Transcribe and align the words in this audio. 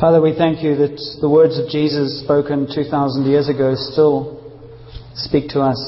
Father, 0.00 0.20
we 0.20 0.34
thank 0.36 0.62
you 0.62 0.76
that 0.76 1.00
the 1.22 1.28
words 1.28 1.58
of 1.58 1.70
Jesus 1.70 2.20
spoken 2.22 2.68
2,000 2.68 3.24
years 3.24 3.48
ago 3.48 3.72
still 3.76 4.44
speak 5.14 5.48
to 5.50 5.60
us. 5.60 5.80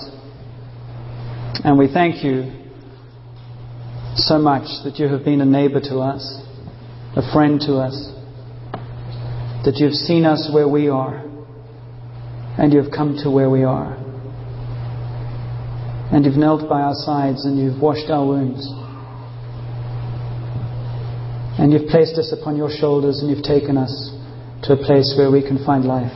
And 1.63 1.79
we 1.79 1.93
thank 1.93 2.25
you 2.25 2.51
so 4.17 4.39
much 4.39 4.65
that 4.85 4.95
you 4.97 5.09
have 5.09 5.27
been 5.27 5.43
a 5.43 5.45
neighbor 5.45 5.81
to 5.93 5.99
us, 5.99 6.25
a 7.17 7.33
friend 7.35 7.61
to 7.69 7.75
us, 7.75 7.93
that 9.67 9.77
you've 9.77 9.93
seen 9.93 10.25
us 10.25 10.49
where 10.55 10.69
we 10.69 10.89
are, 10.89 11.23
and 12.57 12.73
you've 12.73 12.91
come 12.91 13.21
to 13.25 13.31
where 13.31 13.51
we 13.51 13.63
are. 13.63 13.93
And 16.13 16.25
you've 16.25 16.39
knelt 16.39 16.67
by 16.67 16.81
our 16.81 16.95
sides 16.95 17.45
and 17.45 17.59
you've 17.59 17.79
washed 17.79 18.09
our 18.09 18.25
wounds. 18.25 18.67
And 21.59 21.73
you've 21.73 21.89
placed 21.89 22.15
us 22.19 22.33
upon 22.33 22.57
your 22.57 22.71
shoulders 22.71 23.19
and 23.19 23.29
you've 23.29 23.43
taken 23.43 23.77
us 23.77 23.91
to 24.63 24.75
a 24.75 24.77
place 24.77 25.15
where 25.19 25.31
we 25.31 25.43
can 25.43 25.59
find 25.67 25.85
life. 25.85 26.15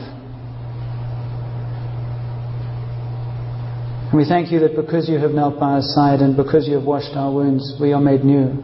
And 4.07 4.17
we 4.17 4.23
thank 4.25 4.53
you 4.53 4.59
that 4.59 4.77
because 4.77 5.09
you 5.09 5.17
have 5.17 5.31
knelt 5.31 5.59
by 5.59 5.73
our 5.73 5.81
side 5.81 6.21
and 6.21 6.37
because 6.37 6.65
you 6.65 6.75
have 6.75 6.85
washed 6.85 7.11
our 7.15 7.33
wounds, 7.33 7.75
we 7.81 7.91
are 7.91 7.99
made 7.99 8.23
new. 8.23 8.55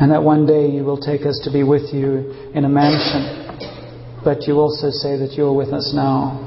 And 0.00 0.10
that 0.10 0.24
one 0.24 0.44
day 0.46 0.68
you 0.68 0.82
will 0.82 0.98
take 0.98 1.24
us 1.24 1.38
to 1.44 1.52
be 1.52 1.62
with 1.62 1.94
you 1.94 2.50
in 2.52 2.64
a 2.64 2.68
mansion. 2.68 3.46
But 4.24 4.48
you 4.48 4.54
also 4.54 4.90
say 4.90 5.18
that 5.18 5.34
you're 5.36 5.52
with 5.52 5.72
us 5.72 5.92
now. 5.94 6.46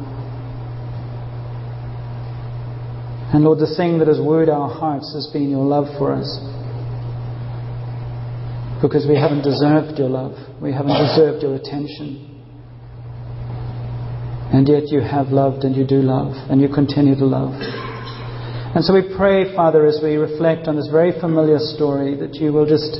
And 3.34 3.44
Lord, 3.44 3.60
the 3.60 3.74
thing 3.78 4.00
that 4.00 4.08
has 4.10 4.20
wooed 4.20 4.50
our 4.50 4.70
hearts 4.70 5.14
has 5.14 5.28
been 5.32 5.50
your 5.50 5.64
love 5.64 5.86
for 5.98 6.12
us 6.14 6.28
because 8.84 9.08
we 9.08 9.16
haven't 9.16 9.44
deserved 9.44 9.98
your 9.98 10.10
love. 10.10 10.36
We 10.62 10.74
haven't 10.74 11.00
deserved 11.00 11.42
your 11.42 11.56
attention. 11.56 12.20
And 14.52 14.68
yet 14.68 14.92
you 14.92 15.00
have 15.00 15.30
loved 15.30 15.64
and 15.64 15.74
you 15.74 15.88
do 15.88 16.04
love 16.04 16.36
and 16.52 16.60
you 16.60 16.68
continue 16.68 17.16
to 17.16 17.24
love. 17.24 17.56
And 18.76 18.84
so 18.84 18.94
we 18.94 19.16
pray, 19.16 19.56
Father, 19.56 19.88
as 19.88 20.02
we 20.04 20.16
reflect 20.16 20.68
on 20.68 20.76
this 20.76 20.90
very 20.92 21.18
familiar 21.18 21.60
story, 21.60 22.18
that 22.18 22.36
you 22.36 22.52
will 22.52 22.68
just 22.68 23.00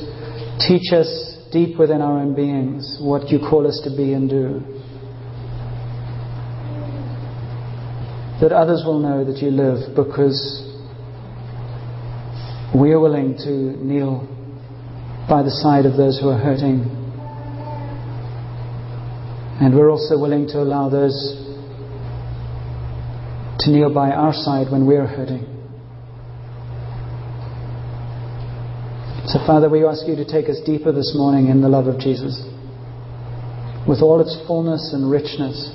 teach 0.66 0.90
us 0.94 1.36
deep 1.52 1.78
within 1.78 2.00
our 2.00 2.18
own 2.18 2.34
beings 2.34 2.96
what 2.98 3.28
you 3.28 3.38
call 3.38 3.66
us 3.66 3.78
to 3.84 3.94
be 3.94 4.14
and 4.14 4.30
do. 4.30 4.64
That 8.40 8.52
others 8.52 8.84
will 8.86 9.00
know 9.00 9.22
that 9.22 9.36
you 9.42 9.50
live 9.50 9.94
because 9.94 10.64
we 12.74 12.90
are 12.92 13.00
willing 13.00 13.36
to 13.44 13.84
kneel 13.84 14.33
by 15.28 15.42
the 15.42 15.50
side 15.50 15.86
of 15.86 15.96
those 15.96 16.18
who 16.20 16.28
are 16.28 16.38
hurting. 16.38 16.84
And 19.60 19.74
we're 19.74 19.90
also 19.90 20.18
willing 20.18 20.46
to 20.48 20.58
allow 20.58 20.88
those 20.88 21.14
to 23.60 23.70
kneel 23.70 23.92
by 23.92 24.10
our 24.10 24.32
side 24.32 24.70
when 24.70 24.86
we're 24.86 25.06
hurting. 25.06 25.46
So, 29.26 29.38
Father, 29.46 29.70
we 29.70 29.84
ask 29.84 30.06
you 30.06 30.16
to 30.16 30.24
take 30.24 30.48
us 30.48 30.60
deeper 30.66 30.92
this 30.92 31.14
morning 31.16 31.48
in 31.48 31.62
the 31.62 31.68
love 31.68 31.86
of 31.86 31.98
Jesus 31.98 32.44
with 33.88 34.00
all 34.02 34.20
its 34.20 34.36
fullness 34.46 34.92
and 34.92 35.10
richness, 35.10 35.70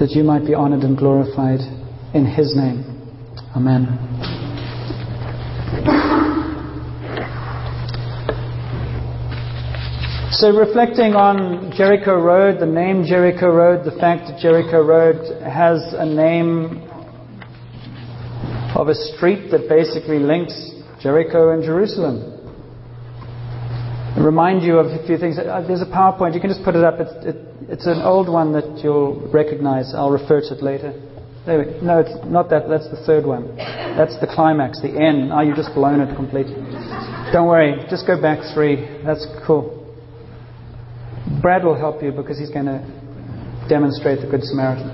that 0.00 0.10
you 0.10 0.24
might 0.24 0.46
be 0.46 0.54
honored 0.54 0.82
and 0.82 0.96
glorified 0.96 1.60
in 2.14 2.24
His 2.26 2.54
name. 2.56 2.84
Amen. 3.54 4.19
So, 10.40 10.56
reflecting 10.56 11.12
on 11.12 11.70
Jericho 11.76 12.16
Road, 12.16 12.60
the 12.60 12.64
name 12.64 13.04
Jericho 13.04 13.52
Road, 13.52 13.84
the 13.84 13.92
fact 14.00 14.24
that 14.24 14.40
Jericho 14.40 14.80
Road 14.80 15.20
has 15.44 15.84
a 15.92 16.06
name 16.08 16.80
of 18.72 18.88
a 18.88 18.94
street 18.94 19.50
that 19.50 19.68
basically 19.68 20.18
links 20.18 20.56
Jericho 21.02 21.52
and 21.52 21.62
Jerusalem. 21.62 22.40
I 24.16 24.24
remind 24.24 24.62
you 24.62 24.78
of 24.78 24.86
a 24.86 25.06
few 25.06 25.18
things. 25.18 25.36
Uh, 25.36 25.60
there's 25.68 25.82
a 25.82 25.92
PowerPoint, 25.92 26.32
you 26.32 26.40
can 26.40 26.48
just 26.48 26.64
put 26.64 26.74
it 26.74 26.84
up. 26.84 26.96
It's, 27.00 27.12
it, 27.20 27.36
it's 27.68 27.86
an 27.86 28.00
old 28.00 28.26
one 28.26 28.54
that 28.54 28.80
you'll 28.82 29.20
recognize. 29.28 29.92
I'll 29.92 30.10
refer 30.10 30.40
to 30.40 30.56
it 30.56 30.62
later. 30.62 30.96
There 31.44 31.58
we, 31.58 31.84
no, 31.84 32.00
it's 32.00 32.16
not 32.24 32.48
that. 32.48 32.66
That's 32.66 32.88
the 32.88 33.04
third 33.04 33.26
one. 33.26 33.56
That's 33.60 34.18
the 34.24 34.26
climax, 34.26 34.80
the 34.80 34.88
end. 34.88 35.36
Oh, 35.36 35.40
you've 35.44 35.60
just 35.60 35.74
blown 35.74 36.00
it 36.00 36.16
completely. 36.16 36.56
Don't 37.28 37.46
worry, 37.46 37.84
just 37.90 38.06
go 38.06 38.16
back 38.16 38.40
three. 38.54 39.04
That's 39.04 39.28
cool. 39.46 39.79
Brad 41.38 41.62
will 41.64 41.78
help 41.78 42.02
you 42.02 42.10
because 42.10 42.38
he's 42.38 42.50
going 42.50 42.66
to 42.66 42.82
demonstrate 43.68 44.20
the 44.20 44.26
Good 44.26 44.42
Samaritan. 44.42 44.90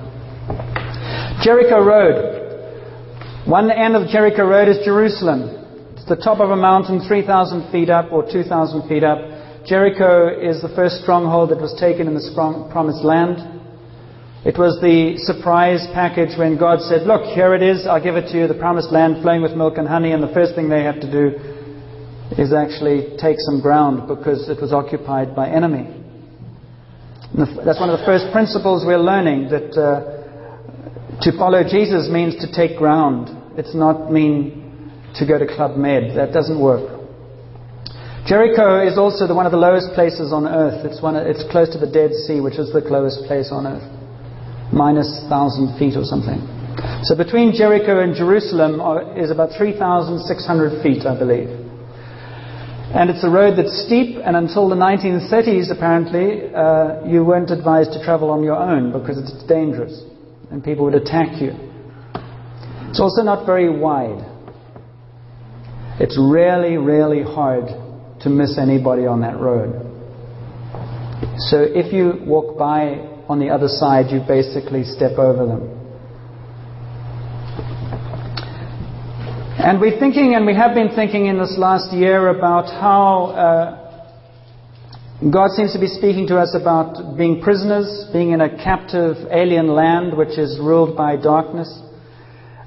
Jericho 1.40 1.80
Road. 1.80 3.48
One 3.48 3.70
end 3.70 3.96
of 3.96 4.08
Jericho 4.08 4.44
Road 4.44 4.68
is 4.68 4.84
Jerusalem. 4.84 5.94
It's 5.96 6.04
the 6.04 6.16
top 6.16 6.40
of 6.40 6.50
a 6.50 6.56
mountain, 6.56 7.00
3,000 7.00 7.72
feet 7.72 7.88
up 7.88 8.12
or 8.12 8.22
2,000 8.22 8.88
feet 8.88 9.02
up. 9.02 9.18
Jericho 9.64 10.28
is 10.28 10.60
the 10.60 10.68
first 10.76 11.02
stronghold 11.02 11.50
that 11.50 11.60
was 11.60 11.74
taken 11.80 12.06
in 12.06 12.14
the 12.14 12.68
promised 12.70 13.02
land. 13.02 13.56
It 14.44 14.58
was 14.58 14.78
the 14.78 15.18
surprise 15.24 15.82
package 15.94 16.38
when 16.38 16.58
God 16.58 16.80
said, 16.82 17.02
Look, 17.02 17.22
here 17.34 17.54
it 17.54 17.62
is, 17.62 17.86
I'll 17.86 18.02
give 18.02 18.14
it 18.14 18.30
to 18.30 18.38
you, 18.38 18.46
the 18.46 18.54
promised 18.54 18.92
land 18.92 19.22
flowing 19.22 19.42
with 19.42 19.56
milk 19.56 19.78
and 19.78 19.88
honey, 19.88 20.12
and 20.12 20.22
the 20.22 20.30
first 20.30 20.54
thing 20.54 20.68
they 20.68 20.84
have 20.84 21.00
to 21.00 21.10
do 21.10 21.34
is 22.38 22.52
actually 22.52 23.16
take 23.18 23.38
some 23.40 23.60
ground 23.60 24.06
because 24.06 24.48
it 24.48 24.60
was 24.60 24.72
occupied 24.72 25.34
by 25.34 25.48
enemy. 25.48 25.95
That's 27.36 27.76
one 27.76 27.92
of 27.92 28.00
the 28.00 28.06
first 28.08 28.32
principles 28.32 28.84
we're 28.86 28.96
learning 28.96 29.52
that 29.52 29.76
uh, 29.76 31.20
to 31.20 31.36
follow 31.36 31.60
Jesus 31.68 32.08
means 32.08 32.32
to 32.40 32.48
take 32.48 32.78
ground. 32.78 33.28
It's 33.60 33.74
not 33.74 34.10
mean 34.10 34.90
to 35.16 35.26
go 35.26 35.36
to 35.36 35.44
Club 35.44 35.76
Med. 35.76 36.16
That 36.16 36.32
doesn't 36.32 36.56
work. 36.56 36.96
Jericho 38.24 38.80
is 38.80 38.96
also 38.96 39.28
the, 39.28 39.34
one 39.34 39.44
of 39.44 39.52
the 39.52 39.60
lowest 39.60 39.92
places 39.92 40.32
on 40.32 40.48
earth. 40.48 40.84
It's, 40.88 41.02
one, 41.02 41.14
it's 41.14 41.44
close 41.52 41.68
to 41.76 41.78
the 41.78 41.86
Dead 41.86 42.16
Sea, 42.24 42.40
which 42.40 42.56
is 42.56 42.72
the 42.72 42.80
lowest 42.80 43.28
place 43.28 43.52
on 43.52 43.68
earth, 43.68 43.84
minus 44.72 45.06
1,000 45.28 45.78
feet 45.78 45.92
or 45.92 46.08
something. 46.08 46.40
So 47.04 47.14
between 47.14 47.52
Jericho 47.52 48.00
and 48.00 48.16
Jerusalem 48.16 48.80
are, 48.80 49.12
is 49.12 49.30
about 49.30 49.52
3,600 49.56 50.82
feet, 50.82 51.04
I 51.04 51.18
believe. 51.18 51.65
And 52.96 53.10
it's 53.10 53.22
a 53.24 53.28
road 53.28 53.58
that's 53.58 53.84
steep, 53.84 54.16
and 54.24 54.34
until 54.34 54.70
the 54.70 54.74
1930s, 54.74 55.70
apparently, 55.70 56.48
uh, 56.54 57.04
you 57.04 57.22
weren't 57.22 57.50
advised 57.50 57.92
to 57.92 58.02
travel 58.02 58.30
on 58.30 58.42
your 58.42 58.56
own 58.56 58.90
because 58.90 59.18
it's 59.18 59.44
dangerous 59.44 60.02
and 60.50 60.64
people 60.64 60.86
would 60.86 60.94
attack 60.94 61.38
you. 61.38 61.52
It's 62.88 62.98
also 62.98 63.22
not 63.22 63.44
very 63.44 63.68
wide. 63.68 64.24
It's 66.00 66.18
really, 66.18 66.78
really 66.78 67.22
hard 67.22 67.66
to 68.22 68.30
miss 68.30 68.56
anybody 68.56 69.06
on 69.06 69.20
that 69.20 69.38
road. 69.38 69.82
So 71.50 71.60
if 71.60 71.92
you 71.92 72.24
walk 72.24 72.56
by 72.56 72.96
on 73.28 73.38
the 73.40 73.50
other 73.50 73.68
side, 73.68 74.10
you 74.10 74.20
basically 74.26 74.84
step 74.84 75.18
over 75.18 75.44
them. 75.44 75.85
And 79.58 79.80
we're 79.80 79.98
thinking, 79.98 80.34
and 80.34 80.44
we 80.44 80.54
have 80.54 80.74
been 80.74 80.94
thinking 80.94 81.26
in 81.26 81.38
this 81.38 81.56
last 81.56 81.90
year 81.90 82.28
about 82.28 82.66
how 82.68 83.32
uh, 83.32 85.30
God 85.32 85.48
seems 85.56 85.72
to 85.72 85.80
be 85.80 85.88
speaking 85.88 86.26
to 86.28 86.36
us 86.36 86.54
about 86.54 87.16
being 87.16 87.40
prisoners, 87.40 87.88
being 88.12 88.32
in 88.32 88.42
a 88.42 88.54
captive 88.62 89.16
alien 89.32 89.68
land 89.68 90.14
which 90.14 90.36
is 90.36 90.60
ruled 90.60 90.94
by 90.94 91.16
darkness, 91.16 91.72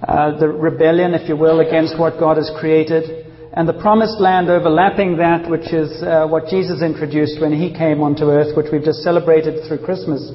uh, 0.02 0.40
the 0.40 0.48
rebellion, 0.48 1.14
if 1.14 1.30
you 1.30 1.38
will, 1.38 1.60
against 1.60 2.00
what 2.00 2.20
God 2.20 2.38
has 2.38 2.50
created, 2.60 3.28
and 3.54 3.70
the 3.70 3.78
promised 3.78 4.20
land 4.20 4.50
overlapping 4.50 5.18
that, 5.18 5.48
which 5.48 5.72
is 5.72 6.02
uh, 6.02 6.26
what 6.26 6.48
Jesus 6.50 6.82
introduced 6.82 7.40
when 7.40 7.54
he 7.54 7.70
came 7.72 8.02
onto 8.02 8.32
earth, 8.32 8.58
which 8.58 8.74
we've 8.74 8.84
just 8.84 9.04
celebrated 9.04 9.62
through 9.68 9.86
Christmas. 9.86 10.26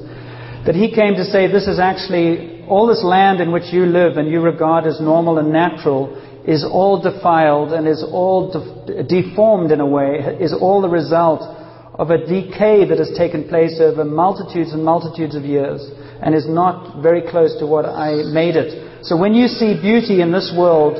That 0.65 0.73
he 0.73 0.87
came 0.95 1.15
to 1.15 1.25
say, 1.25 1.51
This 1.51 1.67
is 1.67 1.79
actually 1.79 2.63
all 2.63 2.87
this 2.87 3.03
land 3.03 3.41
in 3.41 3.51
which 3.51 3.73
you 3.73 3.85
live 3.85 4.15
and 4.15 4.31
you 4.31 4.39
regard 4.39 4.87
as 4.87 5.01
normal 5.01 5.37
and 5.37 5.51
natural 5.51 6.21
is 6.47 6.63
all 6.63 7.01
defiled 7.01 7.73
and 7.73 7.87
is 7.87 8.03
all 8.03 8.51
de- 8.51 9.03
deformed 9.03 9.71
in 9.71 9.79
a 9.79 9.85
way, 9.85 10.37
is 10.39 10.53
all 10.53 10.81
the 10.81 10.89
result 10.89 11.41
of 11.93 12.09
a 12.11 12.17
decay 12.17 12.87
that 12.87 12.99
has 12.99 13.11
taken 13.17 13.47
place 13.47 13.79
over 13.79 14.03
multitudes 14.03 14.73
and 14.73 14.83
multitudes 14.83 15.35
of 15.35 15.43
years 15.43 15.81
and 16.21 16.35
is 16.35 16.47
not 16.47 17.01
very 17.01 17.21
close 17.29 17.57
to 17.59 17.65
what 17.65 17.85
I 17.85 18.23
made 18.31 18.55
it. 18.55 19.05
So 19.05 19.17
when 19.17 19.33
you 19.33 19.47
see 19.47 19.79
beauty 19.81 20.21
in 20.21 20.31
this 20.31 20.53
world, 20.57 20.97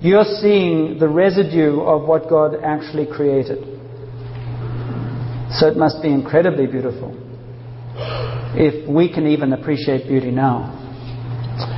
you're 0.00 0.24
seeing 0.24 0.98
the 0.98 1.08
residue 1.08 1.80
of 1.80 2.06
what 2.06 2.28
God 2.28 2.56
actually 2.62 3.06
created. 3.06 3.58
So 5.52 5.68
it 5.68 5.76
must 5.76 6.02
be 6.02 6.12
incredibly 6.12 6.66
beautiful 6.66 7.20
if 8.56 8.88
we 8.88 9.12
can 9.12 9.26
even 9.26 9.52
appreciate 9.52 10.08
beauty 10.08 10.30
now. 10.30 10.80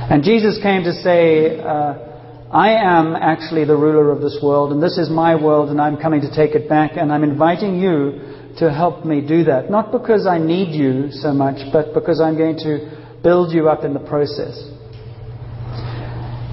And 0.09 0.23
Jesus 0.23 0.59
came 0.61 0.83
to 0.83 0.93
say, 0.93 1.59
uh, 1.59 2.06
I 2.51 2.69
am 2.75 3.15
actually 3.15 3.65
the 3.65 3.75
ruler 3.75 4.09
of 4.09 4.21
this 4.21 4.39
world, 4.41 4.71
and 4.71 4.81
this 4.81 4.97
is 4.97 5.09
my 5.09 5.35
world, 5.35 5.69
and 5.69 5.81
I'm 5.81 5.97
coming 5.97 6.21
to 6.21 6.33
take 6.33 6.55
it 6.55 6.69
back, 6.69 6.91
and 6.95 7.11
I'm 7.11 7.23
inviting 7.23 7.79
you 7.79 8.53
to 8.59 8.71
help 8.71 9.03
me 9.03 9.19
do 9.19 9.43
that. 9.45 9.69
Not 9.69 9.91
because 9.91 10.25
I 10.25 10.37
need 10.37 10.73
you 10.73 11.11
so 11.11 11.33
much, 11.33 11.59
but 11.73 11.93
because 11.93 12.21
I'm 12.21 12.37
going 12.37 12.57
to 12.59 13.19
build 13.21 13.51
you 13.51 13.67
up 13.67 13.83
in 13.83 13.93
the 13.93 13.99
process. 13.99 14.55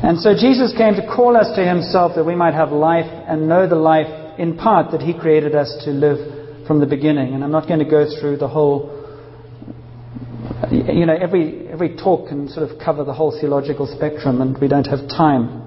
And 0.03 0.19
so 0.19 0.35
Jesus 0.35 0.75
came 0.77 0.95
to 0.95 1.07
call 1.07 1.37
us 1.37 1.55
to 1.55 1.65
himself 1.65 2.13
that 2.17 2.25
we 2.25 2.35
might 2.35 2.55
have 2.55 2.73
life 2.73 3.07
and 3.07 3.49
know 3.49 3.69
the 3.69 3.77
life 3.77 4.39
in 4.39 4.57
part 4.57 4.91
that 4.91 5.01
he 5.01 5.15
created 5.15 5.55
us 5.55 5.83
to 5.85 5.91
live 5.91 6.67
from 6.67 6.81
the 6.81 6.87
beginning. 6.87 7.35
And 7.35 7.45
I'm 7.45 7.53
not 7.53 7.69
going 7.69 7.79
to 7.79 7.89
go 7.89 8.05
through 8.21 8.39
the 8.39 8.49
whole 8.49 8.91
you 10.71 11.07
know, 11.07 11.15
every, 11.15 11.69
every 11.69 11.97
talk 11.97 12.29
can 12.29 12.49
sort 12.49 12.69
of 12.69 12.79
cover 12.79 13.05
the 13.05 13.13
whole 13.13 13.37
theological 13.39 13.87
spectrum, 13.87 14.41
and 14.41 14.59
we 14.59 14.69
don't 14.69 14.87
have 14.87 15.09
time. 15.09 15.64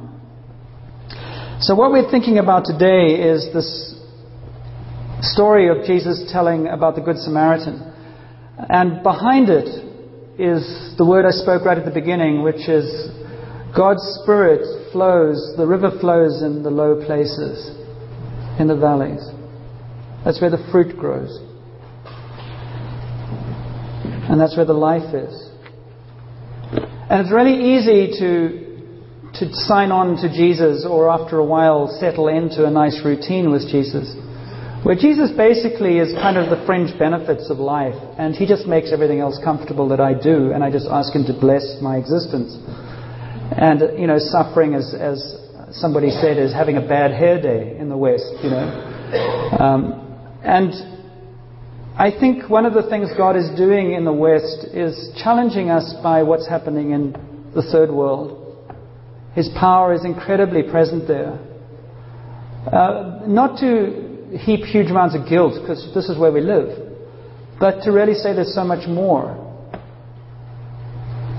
So, 1.60 1.74
what 1.74 1.92
we're 1.92 2.12
thinking 2.12 2.38
about 2.38 2.66
today 2.66 3.16
is 3.16 3.52
this 3.52 3.96
story 5.22 5.70
of 5.70 5.88
Jesus 5.88 6.32
telling 6.32 6.68
about 6.68 6.94
the 6.94 7.02
Good 7.02 7.18
Samaritan. 7.18 7.82
And 8.70 9.02
behind 9.02 9.50
it 9.50 9.66
is 10.38 10.94
the 11.00 11.06
word 11.06 11.26
I 11.26 11.32
spoke 11.32 11.66
right 11.66 11.76
at 11.76 11.84
the 11.84 11.90
beginning, 11.90 12.44
which 12.44 12.70
is 12.70 13.10
God's 13.76 14.04
Spirit 14.22 14.92
flows, 14.92 15.56
the 15.58 15.66
river 15.66 15.90
flows 16.00 16.44
in 16.44 16.62
the 16.62 16.70
low 16.70 17.04
places, 17.04 17.76
in 18.60 18.68
the 18.68 18.78
valleys. 18.78 19.26
That's 20.24 20.40
where 20.40 20.52
the 20.52 20.64
fruit 20.72 20.96
grows. 20.96 21.40
And 24.30 24.40
that's 24.40 24.56
where 24.56 24.66
the 24.66 24.74
life 24.74 25.16
is. 25.16 25.50
And 27.10 27.26
it's 27.26 27.34
really 27.34 27.74
easy 27.74 28.14
to 28.20 28.67
to 29.40 29.54
sign 29.54 29.92
on 29.92 30.18
to 30.18 30.30
Jesus 30.30 30.86
or 30.88 31.10
after 31.10 31.38
a 31.38 31.46
while 31.46 31.88
settle 32.00 32.28
into 32.28 32.66
a 32.66 32.72
nice 32.72 33.02
routine 33.06 33.52
with 33.52 33.70
Jesus. 33.70 34.16
Where 34.84 34.96
Jesus 34.96 35.32
basically 35.36 35.98
is 36.00 36.14
kind 36.14 36.38
of 36.38 36.50
the 36.50 36.64
fringe 36.66 36.98
benefits 36.98 37.50
of 37.50 37.58
life, 37.58 37.98
and 38.18 38.34
he 38.34 38.46
just 38.46 38.68
makes 38.68 38.94
everything 38.94 39.20
else 39.20 39.38
comfortable 39.44 39.90
that 39.90 40.00
I 40.00 40.14
do, 40.14 40.54
and 40.54 40.64
I 40.64 40.72
just 40.72 40.88
ask 40.88 41.14
him 41.14 41.26
to 41.26 41.34
bless 41.34 41.82
my 41.82 41.98
existence. 41.98 42.56
And, 43.52 44.00
you 44.00 44.08
know, 44.08 44.18
suffering, 44.18 44.76
as, 44.76 44.94
as 44.94 45.20
somebody 45.72 46.10
said, 46.10 46.38
is 46.38 46.54
having 46.54 46.78
a 46.78 46.88
bad 46.88 47.12
hair 47.12 47.42
day 47.42 47.78
in 47.78 47.90
the 47.90 47.98
West, 47.98 48.32
you 48.44 48.50
know. 48.50 48.64
Um, 49.60 50.40
and 50.44 50.72
I 51.98 52.12
think 52.18 52.50
one 52.50 52.66
of 52.66 52.74
the 52.74 52.88
things 52.88 53.10
God 53.18 53.36
is 53.36 53.50
doing 53.58 53.94
in 53.94 54.06
the 54.06 54.14
West 54.14 54.68
is 54.74 55.12
challenging 55.22 55.70
us 55.70 55.96
by 56.02 56.24
what's 56.24 56.48
happening 56.48 56.92
in 56.92 57.12
the 57.54 57.64
third 57.64 57.92
world. 57.92 58.47
His 59.38 59.50
power 59.50 59.94
is 59.94 60.04
incredibly 60.04 60.64
present 60.64 61.08
there. 61.08 61.38
Uh, 62.66 63.22
not 63.28 63.60
to 63.60 64.36
heap 64.36 64.66
huge 64.66 64.90
amounts 64.90 65.16
of 65.16 65.30
guilt, 65.30 65.62
because 65.62 65.94
this 65.94 66.10
is 66.10 66.18
where 66.18 66.32
we 66.32 66.42
live, 66.42 66.74
but 67.60 67.84
to 67.84 67.92
really 67.92 68.16
say 68.16 68.34
there's 68.34 68.56
so 68.56 68.64
much 68.64 68.90
more. 68.90 69.38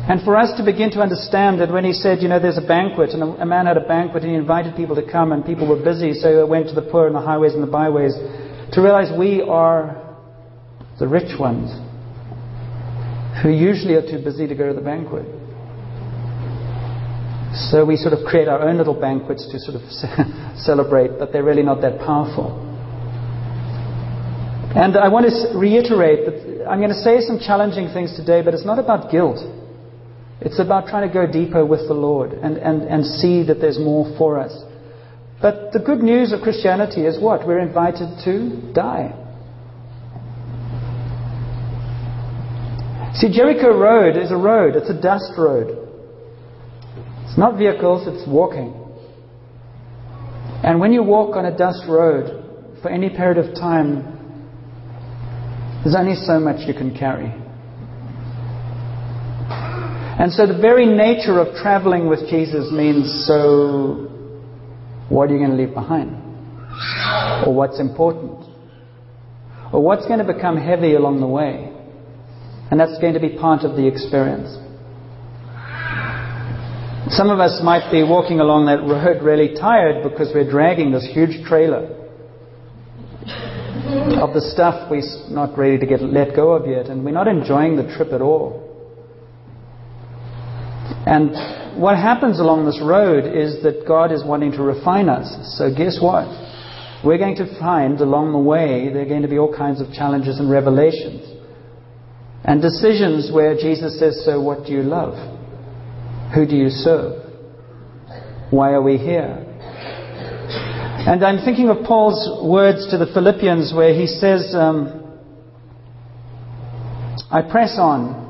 And 0.08 0.22
for 0.22 0.36
us 0.36 0.56
to 0.58 0.64
begin 0.64 0.92
to 0.92 1.00
understand 1.00 1.60
that 1.60 1.72
when 1.72 1.84
he 1.84 1.92
said, 1.92 2.22
you 2.22 2.28
know, 2.28 2.38
there's 2.38 2.56
a 2.56 2.66
banquet, 2.66 3.10
and 3.10 3.22
a, 3.22 3.44
man 3.44 3.66
had 3.66 3.76
a 3.76 3.86
banquet, 3.86 4.22
and 4.22 4.30
he 4.30 4.38
invited 4.38 4.76
people 4.76 4.94
to 4.94 5.02
come, 5.02 5.32
and 5.32 5.44
people 5.44 5.66
were 5.68 5.82
busy, 5.82 6.14
so 6.14 6.36
they 6.36 6.48
went 6.48 6.68
to 6.68 6.74
the 6.74 6.88
poor 6.88 7.08
and 7.08 7.16
the 7.16 7.20
highways 7.20 7.52
and 7.52 7.62
the 7.64 7.70
byways, 7.70 8.14
to 8.72 8.80
realize 8.80 9.10
we 9.18 9.42
are 9.42 10.16
the 11.00 11.08
rich 11.08 11.38
ones 11.38 11.68
who 13.42 13.50
usually 13.50 13.94
are 13.94 14.06
too 14.06 14.22
busy 14.22 14.46
to 14.46 14.54
go 14.54 14.68
to 14.68 14.74
the 14.74 14.80
banquet. 14.80 15.26
So 17.58 17.84
we 17.84 17.96
sort 17.96 18.14
of 18.14 18.24
create 18.24 18.46
our 18.46 18.62
own 18.62 18.78
little 18.78 18.94
banquets 18.94 19.48
to 19.50 19.58
sort 19.58 19.74
of 19.76 19.82
celebrate, 20.56 21.18
but 21.18 21.32
they're 21.32 21.44
really 21.44 21.64
not 21.64 21.80
that 21.82 21.98
powerful. 21.98 22.64
And 24.74 24.96
I 24.96 25.08
want 25.08 25.26
to 25.26 25.58
reiterate 25.58 26.26
that 26.26 26.68
I'm 26.70 26.78
going 26.78 26.94
to 26.94 27.02
say 27.02 27.20
some 27.20 27.40
challenging 27.40 27.88
things 27.92 28.14
today, 28.14 28.42
but 28.42 28.54
it's 28.54 28.66
not 28.66 28.78
about 28.78 29.10
guilt. 29.10 29.38
It's 30.40 30.60
about 30.60 30.86
trying 30.86 31.08
to 31.08 31.12
go 31.12 31.26
deeper 31.26 31.66
with 31.66 31.88
the 31.88 31.94
Lord 31.94 32.32
and, 32.32 32.58
and, 32.58 32.82
and 32.82 33.04
see 33.04 33.42
that 33.44 33.60
there's 33.60 33.78
more 33.78 34.06
for 34.16 34.38
us. 34.38 34.54
But 35.42 35.72
the 35.72 35.80
good 35.80 35.98
news 36.00 36.32
of 36.32 36.42
Christianity 36.42 37.06
is 37.06 37.18
what? 37.20 37.46
We're 37.46 37.60
invited 37.60 38.22
to 38.24 38.72
die. 38.72 39.14
See, 43.14 43.32
Jericho 43.32 43.76
Road 43.76 44.16
is 44.16 44.30
a 44.30 44.36
road, 44.36 44.76
it's 44.76 44.90
a 44.90 45.00
dust 45.00 45.32
road. 45.36 45.77
It's 47.28 47.36
not 47.36 47.58
vehicles, 47.58 48.08
it's 48.08 48.26
walking. 48.26 48.74
And 50.64 50.80
when 50.80 50.92
you 50.92 51.02
walk 51.02 51.36
on 51.36 51.44
a 51.44 51.56
dust 51.56 51.84
road 51.86 52.78
for 52.82 52.90
any 52.90 53.10
period 53.10 53.38
of 53.38 53.54
time, 53.54 54.02
there's 55.84 55.94
only 55.94 56.16
so 56.16 56.40
much 56.40 56.66
you 56.66 56.74
can 56.74 56.96
carry. 56.96 57.32
And 60.20 60.32
so 60.32 60.46
the 60.46 60.58
very 60.58 60.86
nature 60.86 61.38
of 61.38 61.54
traveling 61.62 62.08
with 62.08 62.28
Jesus 62.28 62.72
means 62.72 63.24
so, 63.26 64.08
what 65.08 65.30
are 65.30 65.34
you 65.34 65.38
going 65.38 65.56
to 65.56 65.56
leave 65.56 65.74
behind? 65.74 66.16
Or 67.46 67.54
what's 67.54 67.78
important? 67.78 68.44
Or 69.72 69.82
what's 69.82 70.06
going 70.06 70.18
to 70.18 70.32
become 70.32 70.56
heavy 70.56 70.94
along 70.94 71.20
the 71.20 71.26
way? 71.26 71.72
And 72.70 72.80
that's 72.80 72.98
going 73.00 73.14
to 73.14 73.20
be 73.20 73.38
part 73.38 73.62
of 73.62 73.76
the 73.76 73.86
experience. 73.86 74.67
Some 77.06 77.30
of 77.30 77.38
us 77.38 77.60
might 77.62 77.90
be 77.90 78.02
walking 78.02 78.40
along 78.40 78.66
that 78.66 78.82
road 78.82 79.22
really 79.22 79.54
tired 79.54 80.02
because 80.02 80.30
we're 80.34 80.50
dragging 80.50 80.92
this 80.92 81.08
huge 81.14 81.46
trailer 81.46 81.94
of 84.20 84.34
the 84.34 84.42
stuff 84.52 84.90
we're 84.90 85.02
not 85.30 85.56
ready 85.56 85.78
to 85.78 85.86
get 85.86 86.02
let 86.02 86.36
go 86.36 86.52
of 86.52 86.66
yet, 86.68 86.86
and 86.86 87.04
we're 87.04 87.12
not 87.12 87.28
enjoying 87.28 87.76
the 87.76 87.88
trip 87.96 88.12
at 88.12 88.20
all. 88.20 88.64
And 91.06 91.80
what 91.80 91.96
happens 91.96 92.40
along 92.40 92.66
this 92.66 92.80
road 92.82 93.24
is 93.24 93.62
that 93.62 93.86
God 93.86 94.12
is 94.12 94.24
wanting 94.24 94.52
to 94.52 94.62
refine 94.62 95.08
us. 95.08 95.56
So, 95.56 95.72
guess 95.72 95.98
what? 96.02 96.26
We're 97.04 97.18
going 97.18 97.36
to 97.36 97.58
find 97.58 98.00
along 98.00 98.32
the 98.32 98.38
way 98.38 98.90
there 98.92 99.02
are 99.02 99.08
going 99.08 99.22
to 99.22 99.28
be 99.28 99.38
all 99.38 99.54
kinds 99.54 99.80
of 99.80 99.92
challenges 99.92 100.38
and 100.38 100.50
revelations. 100.50 101.24
And 102.44 102.60
decisions 102.60 103.30
where 103.32 103.54
Jesus 103.54 103.98
says, 103.98 104.22
So, 104.26 104.40
what 104.40 104.66
do 104.66 104.72
you 104.72 104.82
love? 104.82 105.37
Who 106.34 106.46
do 106.46 106.56
you 106.56 106.68
serve? 106.68 107.22
Why 108.50 108.72
are 108.72 108.82
we 108.82 108.96
here? 108.96 109.44
And 111.08 111.24
I'm 111.24 111.44
thinking 111.44 111.68
of 111.70 111.84
Paul's 111.86 112.44
words 112.44 112.90
to 112.90 112.98
the 112.98 113.06
Philippians 113.12 113.72
where 113.74 113.94
he 113.94 114.06
says, 114.06 114.54
um, 114.54 115.18
I 117.30 117.42
press 117.42 117.76
on 117.78 118.26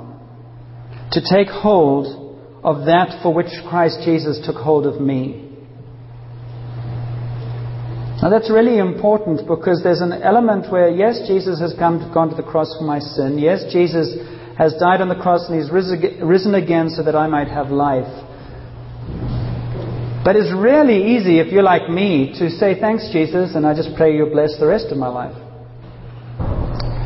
to 1.13 1.21
take 1.21 1.49
hold 1.49 2.39
of 2.63 2.87
that 2.87 3.21
for 3.23 3.33
which 3.33 3.51
Christ 3.69 4.01
Jesus 4.05 4.41
took 4.45 4.57
hold 4.57 4.87
of 4.87 5.01
me. 5.01 5.45
Now 8.23 8.31
that's 8.31 8.51
really 8.51 8.79
important 8.79 9.47
because 9.47 9.81
there's 9.83 10.01
an 10.01 10.13
element 10.13 10.71
where, 10.71 10.91
yes, 10.91 11.21
Jesus 11.27 11.61
has 11.61 11.75
come, 11.79 12.11
gone 12.13 12.31
to 12.31 12.37
the 12.37 12.43
cross 12.43 12.75
for 12.79 12.85
my 12.85 12.99
sin. 12.99 13.39
Yes, 13.39 13.65
Jesus 13.73 14.15
has 14.59 14.75
died 14.75 15.01
on 15.01 15.09
the 15.09 15.15
cross 15.15 15.49
and 15.49 15.55
he's 15.55 15.71
risen 15.71 16.55
again 16.55 16.91
so 16.91 17.05
that 17.05 17.15
I 17.15 17.29
might 17.29 17.47
have 17.47 17.71
life. 17.71 18.11
But 20.25 20.35
it's 20.35 20.53
really 20.53 21.15
easy 21.15 21.39
if 21.39 21.53
you're 21.53 21.63
like 21.63 21.89
me 21.89 22.35
to 22.41 22.51
say, 22.51 22.79
Thanks, 22.79 23.09
Jesus, 23.13 23.55
and 23.55 23.65
I 23.65 23.75
just 23.75 23.95
pray 23.97 24.17
you 24.17 24.27
bless 24.27 24.59
the 24.59 24.67
rest 24.67 24.87
of 24.91 24.99
my 24.99 25.07
life. 25.07 25.37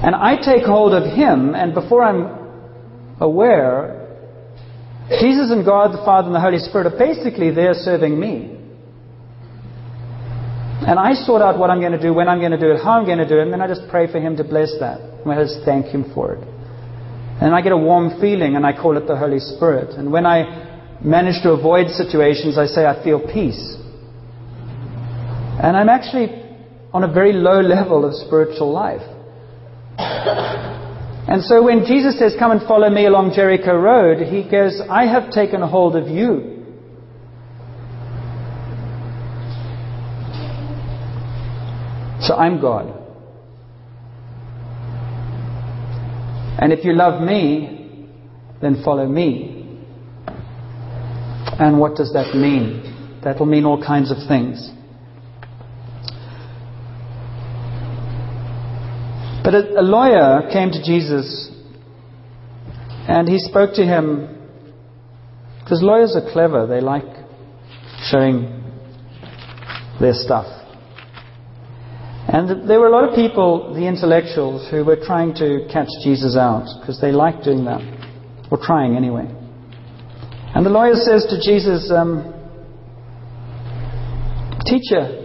And 0.02 0.16
I 0.16 0.34
take 0.42 0.64
hold 0.64 0.94
of 0.94 1.04
Him, 1.04 1.54
and 1.54 1.74
before 1.74 2.02
I'm 2.02 3.20
aware, 3.20 4.00
Jesus 5.20 5.52
and 5.52 5.64
God 5.64 5.92
the 5.92 6.02
Father 6.04 6.26
and 6.26 6.34
the 6.34 6.40
Holy 6.40 6.58
Spirit 6.58 6.86
are 6.88 6.98
basically 6.98 7.54
there 7.54 7.74
serving 7.74 8.18
me. 8.18 8.56
And 10.88 10.98
I 10.98 11.12
sort 11.12 11.42
out 11.42 11.58
what 11.58 11.70
I'm 11.70 11.78
going 11.78 11.92
to 11.92 12.02
do, 12.02 12.12
when 12.12 12.28
I'm 12.28 12.40
going 12.40 12.50
to 12.50 12.58
do 12.58 12.72
it, 12.72 12.82
how 12.82 12.98
I'm 12.98 13.04
going 13.04 13.18
to 13.18 13.28
do 13.28 13.38
it, 13.38 13.42
and 13.42 13.52
then 13.52 13.60
I 13.60 13.68
just 13.68 13.82
pray 13.90 14.10
for 14.10 14.18
Him 14.18 14.36
to 14.38 14.42
bless 14.42 14.72
that. 14.80 15.00
And 15.00 15.30
I 15.30 15.44
just 15.44 15.64
thank 15.64 15.86
Him 15.86 16.10
for 16.14 16.32
it. 16.32 16.51
And 17.42 17.56
I 17.56 17.60
get 17.60 17.72
a 17.72 17.76
warm 17.76 18.20
feeling, 18.20 18.54
and 18.54 18.64
I 18.64 18.72
call 18.72 18.96
it 18.96 19.08
the 19.08 19.16
Holy 19.16 19.40
Spirit. 19.40 19.98
And 19.98 20.12
when 20.12 20.24
I 20.24 20.94
manage 21.02 21.42
to 21.42 21.50
avoid 21.50 21.88
situations, 21.90 22.56
I 22.56 22.66
say, 22.66 22.86
I 22.86 23.02
feel 23.02 23.18
peace. 23.18 23.76
And 25.60 25.76
I'm 25.76 25.88
actually 25.88 26.30
on 26.94 27.02
a 27.02 27.12
very 27.12 27.32
low 27.32 27.60
level 27.76 28.04
of 28.04 28.14
spiritual 28.14 28.72
life. 28.72 29.02
And 29.98 31.42
so 31.42 31.64
when 31.64 31.84
Jesus 31.84 32.16
says, 32.16 32.36
Come 32.38 32.52
and 32.52 32.62
follow 32.62 32.88
me 32.88 33.06
along 33.06 33.32
Jericho 33.34 33.74
Road, 33.76 34.24
he 34.24 34.48
goes, 34.48 34.80
I 34.88 35.06
have 35.06 35.32
taken 35.32 35.62
hold 35.62 35.96
of 35.96 36.06
you. 36.06 36.62
So 42.20 42.36
I'm 42.36 42.60
God. 42.60 43.01
And 46.62 46.72
if 46.72 46.84
you 46.84 46.94
love 46.94 47.20
me, 47.20 48.06
then 48.62 48.82
follow 48.82 49.06
me. 49.06 49.58
And 51.58 51.78
what 51.78 51.96
does 51.96 52.12
that 52.14 52.34
mean? 52.34 52.92
that 53.22 53.38
will 53.38 53.46
mean 53.46 53.64
all 53.64 53.82
kinds 53.82 54.10
of 54.10 54.16
things. 54.28 54.70
But 59.44 59.54
a, 59.54 59.82
lawyer 59.82 60.48
came 60.52 60.70
to 60.70 60.82
Jesus 60.82 61.50
and 63.08 63.28
he 63.28 63.38
spoke 63.38 63.74
to 63.74 63.84
him 63.84 64.28
because 65.60 65.82
lawyers 65.82 66.16
are 66.16 66.32
clever, 66.32 66.66
they 66.66 66.80
like 66.80 67.04
showing 68.10 68.62
their 70.00 70.14
stuff. 70.14 70.46
And 72.28 72.68
there 72.68 72.78
were 72.78 72.86
a 72.86 72.92
lot 72.92 73.08
of 73.08 73.14
people, 73.14 73.74
the 73.74 73.86
intellectuals, 73.86 74.70
who 74.70 74.84
were 74.84 74.96
trying 74.96 75.34
to 75.34 75.66
catch 75.72 75.88
Jesus 76.04 76.36
out 76.36 76.66
because 76.80 77.00
they 77.00 77.10
liked 77.10 77.44
doing 77.44 77.64
that, 77.64 77.82
or 78.50 78.58
trying 78.62 78.96
anyway. 78.96 79.26
And 80.54 80.64
the 80.64 80.70
lawyer 80.70 80.94
says 80.94 81.26
to 81.30 81.40
Jesus, 81.40 81.90
um, 81.90 82.32
Teacher, 84.66 85.18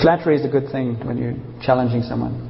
flattery 0.00 0.36
is 0.36 0.44
a 0.44 0.48
good 0.48 0.70
thing 0.70 1.04
when 1.04 1.18
you're 1.18 1.34
challenging 1.60 2.02
someone. 2.02 2.48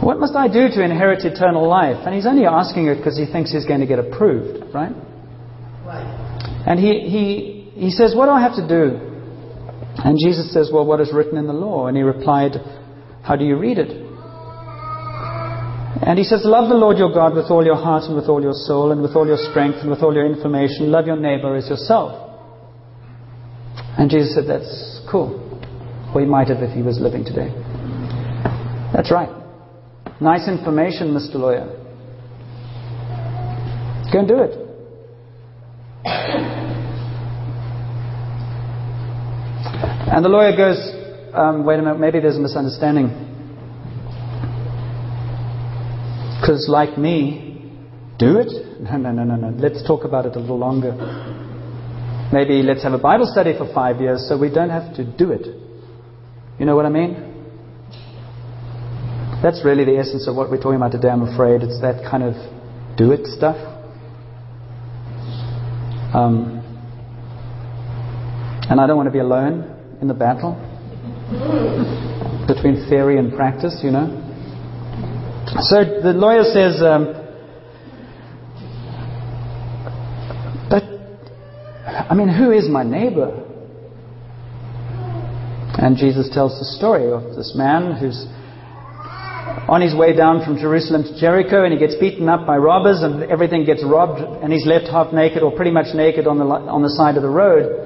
What 0.00 0.18
must 0.18 0.34
I 0.34 0.48
do 0.48 0.68
to 0.68 0.82
inherit 0.82 1.24
eternal 1.24 1.68
life? 1.68 2.06
And 2.06 2.14
he's 2.14 2.26
only 2.26 2.46
asking 2.46 2.86
it 2.86 2.96
because 2.96 3.18
he 3.18 3.26
thinks 3.26 3.52
he's 3.52 3.66
going 3.66 3.80
to 3.80 3.86
get 3.86 3.98
approved, 3.98 4.72
right? 4.74 4.92
Right. 5.84 6.64
And 6.66 6.78
he, 6.78 7.00
he, 7.00 7.70
he 7.74 7.90
says, 7.90 8.14
What 8.14 8.26
do 8.26 8.32
I 8.32 8.40
have 8.40 8.56
to 8.56 8.66
do? 8.66 9.13
And 9.96 10.18
Jesus 10.18 10.52
says, 10.52 10.70
Well, 10.72 10.84
what 10.84 11.00
is 11.00 11.12
written 11.12 11.38
in 11.38 11.46
the 11.46 11.52
law? 11.52 11.86
And 11.86 11.96
he 11.96 12.02
replied, 12.02 12.56
How 13.22 13.36
do 13.36 13.44
you 13.44 13.56
read 13.56 13.78
it? 13.78 13.90
And 16.02 16.18
he 16.18 16.24
says, 16.24 16.42
Love 16.44 16.68
the 16.68 16.74
Lord 16.74 16.98
your 16.98 17.12
God 17.12 17.34
with 17.34 17.46
all 17.50 17.64
your 17.64 17.76
heart 17.76 18.04
and 18.04 18.16
with 18.16 18.28
all 18.28 18.42
your 18.42 18.52
soul 18.52 18.92
and 18.92 19.00
with 19.00 19.14
all 19.14 19.26
your 19.26 19.38
strength 19.38 19.78
and 19.80 19.90
with 19.90 20.02
all 20.02 20.12
your 20.12 20.26
information. 20.26 20.90
Love 20.90 21.06
your 21.06 21.16
neighbor 21.16 21.56
as 21.56 21.68
yourself. 21.68 22.20
And 23.96 24.10
Jesus 24.10 24.34
said, 24.34 24.44
That's 24.48 25.00
cool. 25.10 25.40
Or 26.14 26.20
he 26.20 26.26
might 26.26 26.48
have 26.48 26.62
if 26.62 26.74
he 26.74 26.82
was 26.82 26.98
living 27.00 27.24
today. 27.24 27.52
That's 28.92 29.10
right. 29.10 29.30
Nice 30.20 30.48
information, 30.48 31.08
Mr. 31.14 31.36
Lawyer. 31.36 31.66
Go 34.12 34.18
and 34.20 34.28
do 34.28 34.38
it. 34.38 34.64
And 40.14 40.24
the 40.24 40.28
lawyer 40.28 40.54
goes, 40.56 40.78
um, 41.34 41.64
wait 41.64 41.80
a 41.80 41.82
minute, 41.82 41.98
maybe 41.98 42.20
there's 42.20 42.36
a 42.36 42.40
misunderstanding. 42.40 43.08
Because, 46.38 46.68
like 46.70 46.96
me, 46.96 47.74
do 48.16 48.38
it? 48.38 48.46
No, 48.84 48.96
no, 48.98 49.10
no, 49.10 49.24
no, 49.24 49.34
no. 49.36 49.48
Let's 49.56 49.82
talk 49.86 50.04
about 50.04 50.26
it 50.26 50.36
a 50.36 50.38
little 50.38 50.58
longer. 50.58 50.92
Maybe 52.32 52.62
let's 52.62 52.82
have 52.82 52.92
a 52.92 52.98
Bible 52.98 53.26
study 53.26 53.56
for 53.56 53.72
five 53.72 54.00
years 54.00 54.26
so 54.28 54.36
we 54.38 54.50
don't 54.50 54.68
have 54.68 54.94
to 54.96 55.04
do 55.04 55.32
it. 55.32 55.46
You 56.58 56.66
know 56.66 56.76
what 56.76 56.84
I 56.84 56.90
mean? 56.90 57.14
That's 59.42 59.64
really 59.64 59.84
the 59.84 59.96
essence 59.96 60.28
of 60.28 60.36
what 60.36 60.50
we're 60.50 60.60
talking 60.60 60.76
about 60.76 60.92
today, 60.92 61.08
I'm 61.08 61.22
afraid. 61.22 61.62
It's 61.62 61.80
that 61.80 62.08
kind 62.08 62.22
of 62.22 62.34
do 62.96 63.12
it 63.12 63.26
stuff. 63.26 63.56
Um, 66.14 66.60
and 68.68 68.80
I 68.80 68.86
don't 68.86 68.96
want 68.96 69.06
to 69.06 69.12
be 69.12 69.20
alone 69.20 69.74
in 70.00 70.08
the 70.08 70.14
battle 70.14 70.54
between 72.46 72.86
theory 72.88 73.18
and 73.18 73.34
practice, 73.34 73.80
you 73.82 73.90
know. 73.90 74.20
So 75.60 75.84
the 75.84 76.12
lawyer 76.12 76.44
says, 76.44 76.82
um, 76.82 77.14
but, 80.68 80.82
I 82.10 82.14
mean, 82.14 82.28
who 82.28 82.50
is 82.50 82.68
my 82.68 82.82
neighbor? 82.82 83.40
And 85.78 85.96
Jesus 85.96 86.30
tells 86.32 86.58
the 86.58 86.64
story 86.64 87.10
of 87.10 87.36
this 87.36 87.54
man 87.56 87.96
who's 87.96 88.26
on 89.68 89.80
his 89.80 89.94
way 89.94 90.14
down 90.14 90.44
from 90.44 90.58
Jerusalem 90.58 91.04
to 91.04 91.20
Jericho, 91.20 91.64
and 91.64 91.72
he 91.72 91.78
gets 91.78 91.94
beaten 91.96 92.28
up 92.28 92.46
by 92.46 92.56
robbers, 92.56 93.02
and 93.02 93.22
everything 93.24 93.64
gets 93.64 93.82
robbed, 93.84 94.20
and 94.20 94.52
he's 94.52 94.66
left 94.66 94.86
half 94.88 95.12
naked 95.12 95.42
or 95.42 95.52
pretty 95.52 95.70
much 95.70 95.94
naked 95.94 96.26
on 96.26 96.38
the, 96.38 96.44
on 96.44 96.82
the 96.82 96.90
side 96.90 97.16
of 97.16 97.22
the 97.22 97.28
road. 97.28 97.83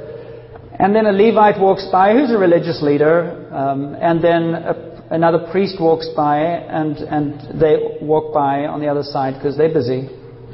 And 0.78 0.94
then 0.94 1.06
a 1.06 1.12
Levite 1.12 1.60
walks 1.60 1.88
by 1.90 2.12
who's 2.12 2.30
a 2.30 2.38
religious 2.38 2.80
leader, 2.82 3.48
um, 3.52 3.96
and 4.00 4.22
then 4.22 4.54
a, 4.54 5.08
another 5.10 5.48
priest 5.50 5.80
walks 5.80 6.08
by, 6.14 6.38
and, 6.38 6.96
and 6.98 7.60
they 7.60 7.98
walk 8.00 8.32
by 8.32 8.66
on 8.66 8.80
the 8.80 8.86
other 8.86 9.02
side 9.02 9.34
because 9.34 9.56
they're 9.56 9.74
busy 9.74 10.08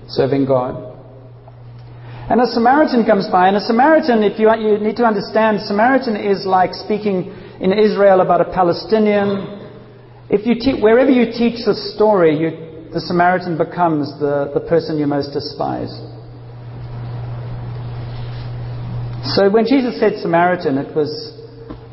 serving 0.08 0.46
God. 0.46 0.92
And 2.30 2.40
a 2.40 2.46
Samaritan 2.46 3.04
comes 3.04 3.28
by, 3.28 3.48
and 3.48 3.56
a 3.58 3.60
Samaritan, 3.60 4.22
if 4.22 4.38
you, 4.38 4.48
you 4.56 4.78
need 4.78 4.96
to 4.96 5.04
understand, 5.04 5.60
Samaritan 5.60 6.16
is 6.16 6.46
like 6.46 6.72
speaking 6.72 7.28
in 7.60 7.72
Israel 7.72 8.20
about 8.20 8.40
a 8.40 8.48
Palestinian 8.52 9.54
if 10.30 10.46
you 10.46 10.54
te- 10.54 10.80
wherever 10.80 11.10
you 11.10 11.26
teach 11.26 11.64
the 11.66 11.74
story, 11.94 12.36
you, 12.36 12.90
the 12.92 13.00
Samaritan 13.00 13.58
becomes 13.58 14.08
the, 14.18 14.50
the 14.54 14.60
person 14.60 14.98
you 14.98 15.06
most 15.06 15.32
despise. 15.32 15.92
So 19.24 19.48
when 19.48 19.64
Jesus 19.64 19.98
said 19.98 20.18
Samaritan, 20.20 20.76
it 20.76 20.94
was, 20.94 21.08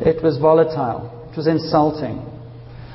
it 0.02 0.22
was 0.22 0.38
volatile, 0.38 1.30
it 1.32 1.38
was 1.38 1.48
insulting. 1.48 2.18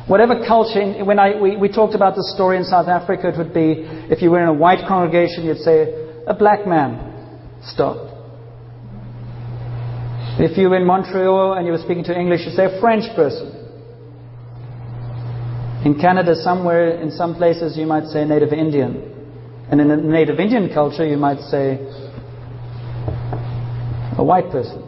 Whatever 0.07 0.45
culture, 0.47 1.05
when 1.05 1.19
I, 1.19 1.41
we, 1.41 1.57
we 1.57 1.69
talked 1.69 1.95
about 1.95 2.15
the 2.15 2.23
story 2.37 2.59
in 2.59 2.65
South 2.65 2.87
Africa, 2.87 3.29
it 3.29 3.39
would 3.39 3.55
be 3.55 3.89
if 4.13 4.21
you 4.21 4.31
were 4.31 4.43
in 4.43 4.49
a 4.49 4.53
white 4.53 4.87
congregation, 4.87 5.45
you'd 5.45 5.59
say, 5.59 6.07
a 6.27 6.35
black 6.35 6.67
man 6.67 7.01
stopped. 7.63 8.13
If 10.39 10.59
you 10.59 10.69
were 10.69 10.77
in 10.77 10.87
Montreal 10.87 11.55
and 11.55 11.67
you 11.67 11.73
were 11.73 11.79
speaking 11.79 12.05
to 12.05 12.19
English, 12.19 12.43
you'd 12.45 12.55
say 12.55 12.67
a 12.67 12.81
French 12.81 13.05
person. 13.17 13.57
In 15.87 15.99
Canada, 15.99 16.35
somewhere, 16.37 17.01
in 17.01 17.11
some 17.11 17.37
places, 17.37 17.77
you 17.79 17.87
might 17.87 18.07
say 18.09 18.25
Native 18.25 18.53
Indian. 18.53 19.15
And 19.71 19.81
in 19.81 19.91
a 19.91 19.97
Native 19.97 20.39
Indian 20.39 20.69
culture, 20.75 21.07
you 21.07 21.17
might 21.17 21.41
say 21.49 21.81
a 24.19 24.25
white 24.25 24.51
person. 24.51 24.83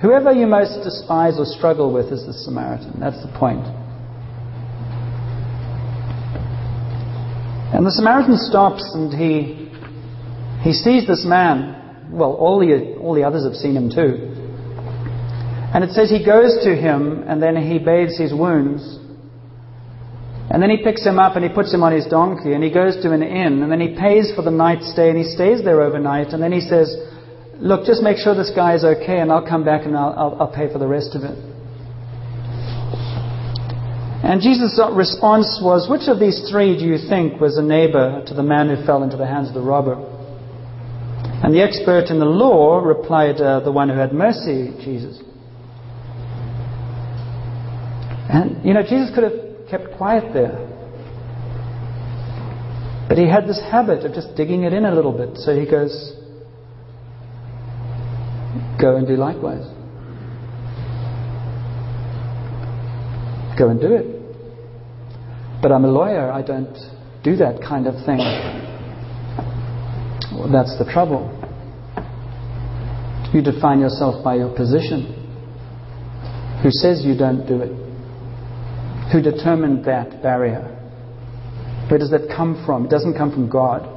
Whoever 0.00 0.32
you 0.32 0.46
most 0.46 0.82
despise 0.82 1.38
or 1.38 1.46
struggle 1.46 1.92
with 1.92 2.12
is 2.12 2.26
the 2.26 2.32
Samaritan. 2.32 2.98
That's 2.98 3.20
the 3.22 3.32
point. 3.38 3.64
And 7.74 7.86
the 7.86 7.92
Samaritan 7.92 8.36
stops 8.36 8.82
and 8.94 9.12
he, 9.12 9.70
he 10.60 10.72
sees 10.72 11.06
this 11.06 11.24
man. 11.24 12.10
Well, 12.10 12.32
all 12.34 12.58
the, 12.58 12.96
all 13.00 13.14
the 13.14 13.24
others 13.24 13.44
have 13.44 13.54
seen 13.54 13.76
him 13.76 13.90
too. 13.90 14.28
And 15.72 15.84
it 15.84 15.90
says 15.92 16.10
he 16.10 16.24
goes 16.24 16.64
to 16.64 16.76
him 16.76 17.24
and 17.26 17.42
then 17.42 17.56
he 17.56 17.78
bathes 17.78 18.18
his 18.18 18.34
wounds 18.34 18.98
and 20.52 20.62
then 20.62 20.68
he 20.68 20.84
picks 20.84 21.04
him 21.04 21.18
up 21.18 21.34
and 21.36 21.42
he 21.42 21.48
puts 21.48 21.72
him 21.72 21.82
on 21.82 21.92
his 21.92 22.04
donkey 22.06 22.52
and 22.52 22.62
he 22.62 22.70
goes 22.70 23.00
to 23.02 23.12
an 23.12 23.22
inn 23.22 23.62
and 23.62 23.72
then 23.72 23.80
he 23.80 23.96
pays 23.96 24.32
for 24.36 24.42
the 24.42 24.50
night 24.50 24.82
stay 24.82 25.08
and 25.08 25.16
he 25.16 25.24
stays 25.24 25.64
there 25.64 25.80
overnight 25.80 26.28
and 26.34 26.42
then 26.42 26.52
he 26.52 26.60
says, 26.60 26.92
Look, 27.62 27.86
just 27.86 28.02
make 28.02 28.16
sure 28.16 28.34
this 28.34 28.50
guy 28.50 28.74
is 28.74 28.82
okay 28.82 29.20
and 29.20 29.30
I'll 29.30 29.46
come 29.46 29.64
back 29.64 29.86
and 29.86 29.96
I'll, 29.96 30.12
I'll, 30.18 30.36
I'll 30.40 30.52
pay 30.52 30.70
for 30.72 30.80
the 30.80 30.88
rest 30.88 31.14
of 31.14 31.22
it. 31.22 31.38
And 34.24 34.42
Jesus' 34.42 34.80
response 34.90 35.60
was, 35.62 35.88
Which 35.88 36.08
of 36.08 36.18
these 36.18 36.50
three 36.50 36.76
do 36.76 36.84
you 36.84 36.98
think 37.08 37.40
was 37.40 37.58
a 37.58 37.62
neighbor 37.62 38.24
to 38.26 38.34
the 38.34 38.42
man 38.42 38.68
who 38.68 38.84
fell 38.84 39.04
into 39.04 39.16
the 39.16 39.26
hands 39.26 39.46
of 39.46 39.54
the 39.54 39.60
robber? 39.60 39.94
And 41.44 41.54
the 41.54 41.62
expert 41.62 42.10
in 42.10 42.18
the 42.18 42.24
law 42.24 42.80
replied, 42.80 43.40
uh, 43.40 43.60
The 43.60 43.70
one 43.70 43.88
who 43.88 43.96
had 43.96 44.12
mercy, 44.12 44.74
Jesus. 44.82 45.20
And, 48.28 48.64
you 48.64 48.74
know, 48.74 48.82
Jesus 48.82 49.14
could 49.14 49.22
have 49.22 49.68
kept 49.70 49.96
quiet 49.96 50.34
there. 50.34 50.58
But 53.08 53.18
he 53.18 53.28
had 53.28 53.46
this 53.46 53.60
habit 53.70 54.04
of 54.04 54.14
just 54.14 54.34
digging 54.36 54.64
it 54.64 54.72
in 54.72 54.84
a 54.84 54.94
little 54.94 55.12
bit. 55.12 55.36
So 55.38 55.54
he 55.54 55.68
goes, 55.68 56.16
Go 58.80 58.96
and 58.96 59.06
do 59.06 59.16
likewise. 59.16 59.64
Go 63.58 63.68
and 63.68 63.80
do 63.80 63.92
it. 63.92 64.06
But 65.62 65.72
I'm 65.72 65.84
a 65.84 65.90
lawyer, 65.90 66.30
I 66.30 66.42
don't 66.42 66.76
do 67.22 67.36
that 67.36 67.62
kind 67.62 67.86
of 67.86 67.94
thing. 68.04 68.18
Well, 70.38 70.50
that's 70.50 70.76
the 70.78 70.90
trouble. 70.92 71.30
You 73.32 73.42
define 73.42 73.80
yourself 73.80 74.24
by 74.24 74.36
your 74.36 74.54
position. 74.54 75.18
Who 76.62 76.70
says 76.70 77.04
you 77.04 77.16
don't 77.16 77.46
do 77.46 77.62
it? 77.62 77.82
who 79.12 79.20
determined 79.20 79.84
that 79.84 80.22
barrier. 80.22 80.62
Where 81.88 81.98
does 81.98 82.10
that 82.10 82.32
come 82.34 82.64
from? 82.64 82.86
It 82.86 82.90
doesn't 82.90 83.16
come 83.16 83.30
from 83.30 83.50
God. 83.50 83.91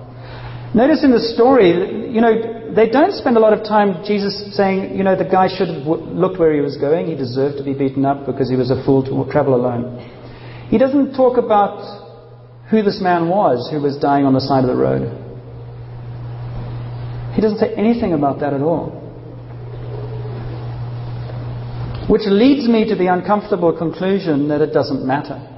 Notice 0.75 1.05
in 1.05 1.11
the 1.11 1.23
story, 1.33 2.11
you 2.11 2.19
know, 2.19 2.73
they 2.75 2.89
don't 2.89 3.13
spend 3.13 3.37
a 3.37 3.39
lot 3.39 3.53
of 3.53 3.63
time 3.63 4.03
Jesus 4.03 4.53
saying, 4.57 4.97
you 4.97 5.05
know, 5.05 5.15
the 5.15 5.23
guy 5.23 5.47
should 5.47 5.69
have 5.69 5.87
looked 5.87 6.37
where 6.37 6.53
he 6.53 6.59
was 6.59 6.75
going. 6.75 7.07
He 7.07 7.15
deserved 7.15 7.57
to 7.59 7.63
be 7.63 7.73
beaten 7.73 8.03
up 8.03 8.25
because 8.25 8.49
he 8.49 8.57
was 8.57 8.71
a 8.71 8.83
fool 8.83 9.01
to 9.07 9.31
travel 9.31 9.55
alone. 9.55 10.03
He 10.67 10.77
doesn't 10.77 11.15
talk 11.15 11.37
about 11.37 11.79
who 12.69 12.83
this 12.83 12.99
man 13.01 13.29
was 13.29 13.69
who 13.71 13.79
was 13.79 13.95
dying 13.95 14.25
on 14.25 14.33
the 14.33 14.41
side 14.41 14.65
of 14.65 14.67
the 14.67 14.75
road. 14.75 15.07
He 17.35 17.41
doesn't 17.41 17.59
say 17.59 17.73
anything 17.75 18.11
about 18.11 18.41
that 18.41 18.53
at 18.53 18.61
all. 18.61 18.91
Which 22.09 22.23
leads 22.25 22.67
me 22.67 22.83
to 22.89 22.95
the 22.95 23.07
uncomfortable 23.07 23.71
conclusion 23.71 24.49
that 24.49 24.59
it 24.59 24.73
doesn't 24.73 25.07
matter. 25.07 25.54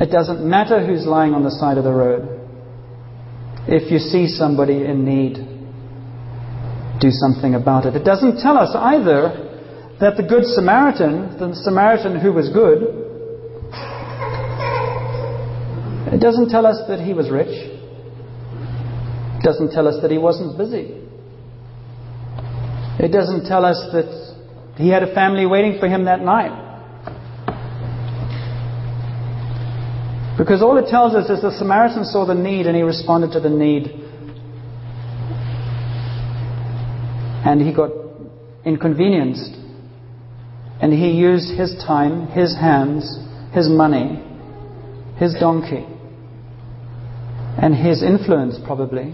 It 0.00 0.10
doesn't 0.12 0.48
matter 0.48 0.84
who's 0.86 1.06
lying 1.06 1.34
on 1.34 1.42
the 1.42 1.50
side 1.50 1.76
of 1.76 1.84
the 1.84 1.92
road. 1.92 2.38
If 3.66 3.90
you 3.90 3.98
see 3.98 4.28
somebody 4.28 4.84
in 4.84 5.04
need, 5.04 5.34
do 7.00 7.10
something 7.10 7.54
about 7.54 7.86
it. 7.86 7.96
It 7.96 8.04
doesn't 8.04 8.40
tell 8.40 8.56
us 8.56 8.70
either 8.74 9.44
that 10.00 10.16
the 10.16 10.22
Good 10.22 10.44
Samaritan, 10.44 11.36
the 11.38 11.54
Samaritan 11.54 12.20
who 12.20 12.32
was 12.32 12.48
good, 12.50 12.82
it 16.14 16.20
doesn't 16.20 16.48
tell 16.48 16.64
us 16.64 16.80
that 16.88 17.00
he 17.00 17.12
was 17.12 17.30
rich. 17.30 17.50
It 19.38 19.42
doesn't 19.42 19.72
tell 19.72 19.86
us 19.88 20.00
that 20.02 20.10
he 20.10 20.18
wasn't 20.18 20.56
busy. 20.56 20.94
It 22.98 23.12
doesn't 23.12 23.46
tell 23.46 23.64
us 23.64 23.78
that 23.92 24.74
he 24.76 24.88
had 24.88 25.02
a 25.02 25.14
family 25.14 25.46
waiting 25.46 25.78
for 25.78 25.88
him 25.88 26.04
that 26.06 26.20
night. 26.20 26.67
Because 30.38 30.62
all 30.62 30.78
it 30.78 30.86
tells 30.88 31.14
us 31.14 31.28
is 31.28 31.42
the 31.42 31.50
Samaritan 31.50 32.04
saw 32.04 32.24
the 32.24 32.34
need 32.34 32.66
and 32.66 32.76
he 32.76 32.82
responded 32.82 33.32
to 33.32 33.40
the 33.40 33.50
need. 33.50 33.88
And 37.44 37.60
he 37.60 37.74
got 37.74 37.90
inconvenienced. 38.64 39.56
And 40.80 40.92
he 40.92 41.10
used 41.10 41.58
his 41.58 41.74
time, 41.84 42.28
his 42.28 42.54
hands, 42.54 43.18
his 43.52 43.68
money, 43.68 44.22
his 45.16 45.34
donkey, 45.40 45.84
and 47.60 47.74
his 47.74 48.04
influence 48.04 48.58
probably 48.64 49.10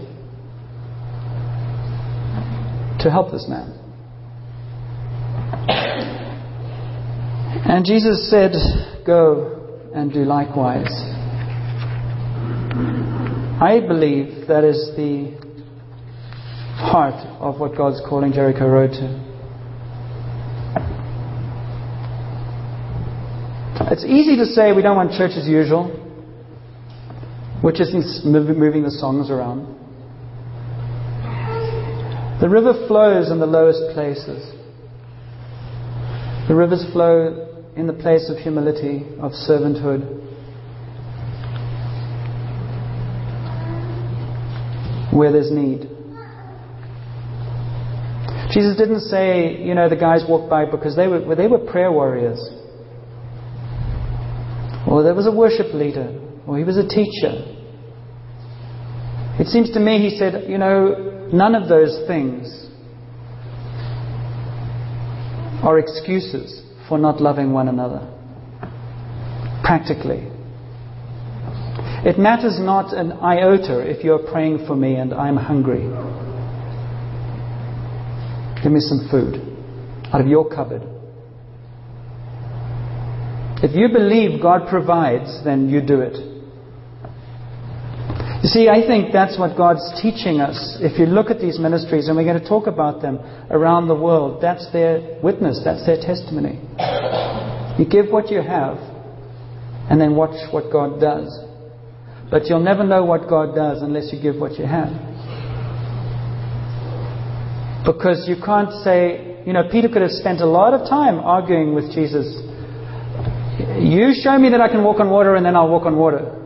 to 2.99 3.09
help 3.09 3.31
this 3.31 3.47
man. 3.49 3.71
And 7.67 7.83
Jesus 7.83 8.29
said, 8.29 8.51
Go 9.07 9.54
and 9.95 10.11
do 10.11 10.25
likewise. 10.25 10.91
I 13.61 13.79
believe 13.79 14.47
that 14.49 14.65
is 14.65 14.91
the 14.97 15.31
heart 16.75 17.15
of 17.39 17.61
what 17.61 17.77
God's 17.77 18.01
calling 18.07 18.33
Jericho 18.33 18.67
Road 18.67 18.91
to. 18.91 19.25
It's 23.91 24.03
easy 24.03 24.35
to 24.35 24.45
say 24.45 24.73
we 24.73 24.81
don't 24.81 24.97
want 24.97 25.11
church 25.13 25.31
as 25.37 25.47
usual, 25.47 25.87
which 27.61 27.79
isn't 27.79 28.25
moving 28.25 28.83
the 28.83 28.91
songs 28.91 29.29
around. 29.29 29.73
The 32.41 32.49
river 32.49 32.85
flows 32.89 33.31
in 33.31 33.39
the 33.39 33.45
lowest 33.45 33.93
places. 33.93 34.51
The 36.49 36.55
rivers 36.55 36.85
flow 36.91 37.44
in 37.75 37.87
the 37.87 37.93
place 37.93 38.29
of 38.29 38.37
humility, 38.37 39.03
of 39.19 39.31
servanthood, 39.31 40.23
where 45.13 45.31
there's 45.31 45.51
need. 45.51 45.89
Jesus 48.51 48.77
didn't 48.77 49.01
say, 49.01 49.61
you 49.61 49.75
know, 49.75 49.89
the 49.89 49.97
guys 49.97 50.23
walked 50.27 50.49
by 50.49 50.63
because 50.63 50.95
they 50.95 51.07
were, 51.07 51.35
they 51.35 51.47
were 51.47 51.59
prayer 51.59 51.91
warriors. 51.91 52.39
Or 54.87 55.03
there 55.03 55.13
was 55.15 55.27
a 55.27 55.31
worship 55.31 55.73
leader. 55.73 56.21
Or 56.47 56.57
he 56.57 56.63
was 56.63 56.77
a 56.77 56.87
teacher. 56.87 57.51
It 59.37 59.47
seems 59.47 59.71
to 59.71 59.79
me 59.79 59.99
he 59.99 60.17
said, 60.17 60.49
you 60.49 60.57
know, 60.57 61.27
none 61.33 61.55
of 61.55 61.67
those 61.67 62.07
things 62.07 62.69
are 65.61 65.79
excuses 65.79 66.64
for 66.87 66.97
not 66.97 67.21
loving 67.21 67.51
one 67.53 67.67
another. 67.67 68.11
Practically. 69.63 70.31
It 72.05 72.19
matters 72.19 72.59
not 72.59 72.93
an 72.93 73.13
iota 73.13 73.79
if 73.79 74.03
you're 74.03 74.19
praying 74.19 74.65
for 74.67 74.75
me 74.75 74.95
and 74.95 75.13
I'm 75.13 75.37
hungry. 75.37 75.81
Give 78.61 78.71
me 78.71 78.79
some 78.79 79.07
food 79.09 79.41
out 80.13 80.21
of 80.21 80.27
your 80.27 80.47
cupboard. 80.49 80.83
If 83.63 83.75
you 83.75 83.87
believe 83.89 84.41
God 84.41 84.67
provides, 84.67 85.43
then 85.43 85.69
you 85.69 85.81
do 85.81 86.01
it. 86.01 86.34
You 88.45 88.49
see, 88.49 88.69
I 88.69 88.85
think 88.85 89.11
that's 89.11 89.39
what 89.39 89.57
God's 89.57 89.81
teaching 90.03 90.39
us. 90.39 90.77
If 90.79 90.99
you 90.99 91.07
look 91.07 91.31
at 91.31 91.39
these 91.39 91.57
ministries, 91.57 92.07
and 92.07 92.15
we're 92.15 92.29
going 92.29 92.39
to 92.39 92.47
talk 92.47 92.67
about 92.67 93.01
them 93.01 93.17
around 93.49 93.87
the 93.87 93.95
world, 93.95 94.39
that's 94.39 94.71
their 94.71 95.17
witness, 95.23 95.61
that's 95.65 95.83
their 95.87 95.97
testimony. 95.97 96.61
You 97.79 97.89
give 97.89 98.13
what 98.13 98.29
you 98.29 98.43
have, 98.43 98.77
and 99.89 99.99
then 99.99 100.15
watch 100.15 100.37
what 100.53 100.71
God 100.71 101.01
does. 101.01 101.25
But 102.29 102.45
you'll 102.45 102.61
never 102.61 102.83
know 102.83 103.03
what 103.03 103.27
God 103.27 103.55
does 103.55 103.81
unless 103.81 104.13
you 104.13 104.21
give 104.21 104.39
what 104.39 104.59
you 104.59 104.67
have. 104.67 104.93
Because 107.83 108.29
you 108.29 108.35
can't 108.45 108.71
say, 108.83 109.41
you 109.47 109.53
know, 109.53 109.63
Peter 109.71 109.89
could 109.89 110.03
have 110.03 110.11
spent 110.11 110.41
a 110.41 110.45
lot 110.45 110.75
of 110.75 110.87
time 110.87 111.17
arguing 111.17 111.73
with 111.73 111.91
Jesus. 111.95 112.29
You 113.81 114.13
show 114.21 114.37
me 114.37 114.49
that 114.51 114.61
I 114.61 114.67
can 114.67 114.83
walk 114.83 114.99
on 114.99 115.09
water 115.09 115.33
and 115.33 115.43
then 115.43 115.55
I'll 115.55 115.67
walk 115.67 115.87
on 115.87 115.97
water. 115.97 116.43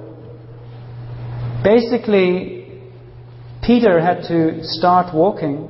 Basically, 1.64 2.60
Peter 3.62 4.00
had 4.00 4.24
to 4.30 4.64
start 4.64 5.14
walking 5.14 5.70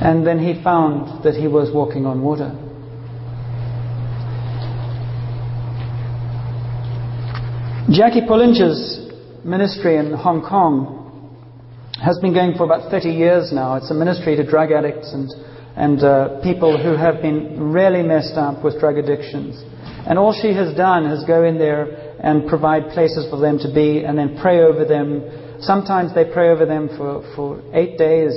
and 0.00 0.26
then 0.26 0.38
he 0.38 0.60
found 0.64 1.22
that 1.24 1.34
he 1.34 1.46
was 1.46 1.70
walking 1.72 2.06
on 2.06 2.22
water. 2.22 2.50
Jackie 7.92 8.22
Pullinger's 8.22 9.12
ministry 9.44 9.96
in 9.96 10.12
Hong 10.12 10.40
Kong 10.42 10.96
has 12.02 12.18
been 12.18 12.32
going 12.32 12.54
for 12.56 12.64
about 12.64 12.90
30 12.90 13.10
years 13.10 13.52
now. 13.52 13.76
It's 13.76 13.90
a 13.90 13.94
ministry 13.94 14.36
to 14.36 14.44
drug 14.44 14.72
addicts 14.72 15.12
and, 15.12 15.28
and 15.76 16.02
uh, 16.02 16.40
people 16.42 16.82
who 16.82 16.96
have 16.96 17.20
been 17.20 17.72
really 17.72 18.02
messed 18.02 18.34
up 18.34 18.64
with 18.64 18.80
drug 18.80 18.96
addictions. 18.96 19.62
And 20.08 20.18
all 20.18 20.32
she 20.32 20.54
has 20.54 20.74
done 20.76 21.04
is 21.06 21.24
go 21.24 21.44
in 21.44 21.58
there 21.58 22.09
and 22.22 22.46
provide 22.48 22.90
places 22.90 23.26
for 23.30 23.38
them 23.38 23.58
to 23.58 23.72
be 23.72 24.04
and 24.04 24.16
then 24.18 24.38
pray 24.40 24.60
over 24.60 24.84
them. 24.84 25.58
Sometimes 25.60 26.14
they 26.14 26.24
pray 26.24 26.50
over 26.50 26.66
them 26.66 26.88
for, 26.96 27.24
for 27.34 27.62
eight 27.72 27.96
days, 27.96 28.32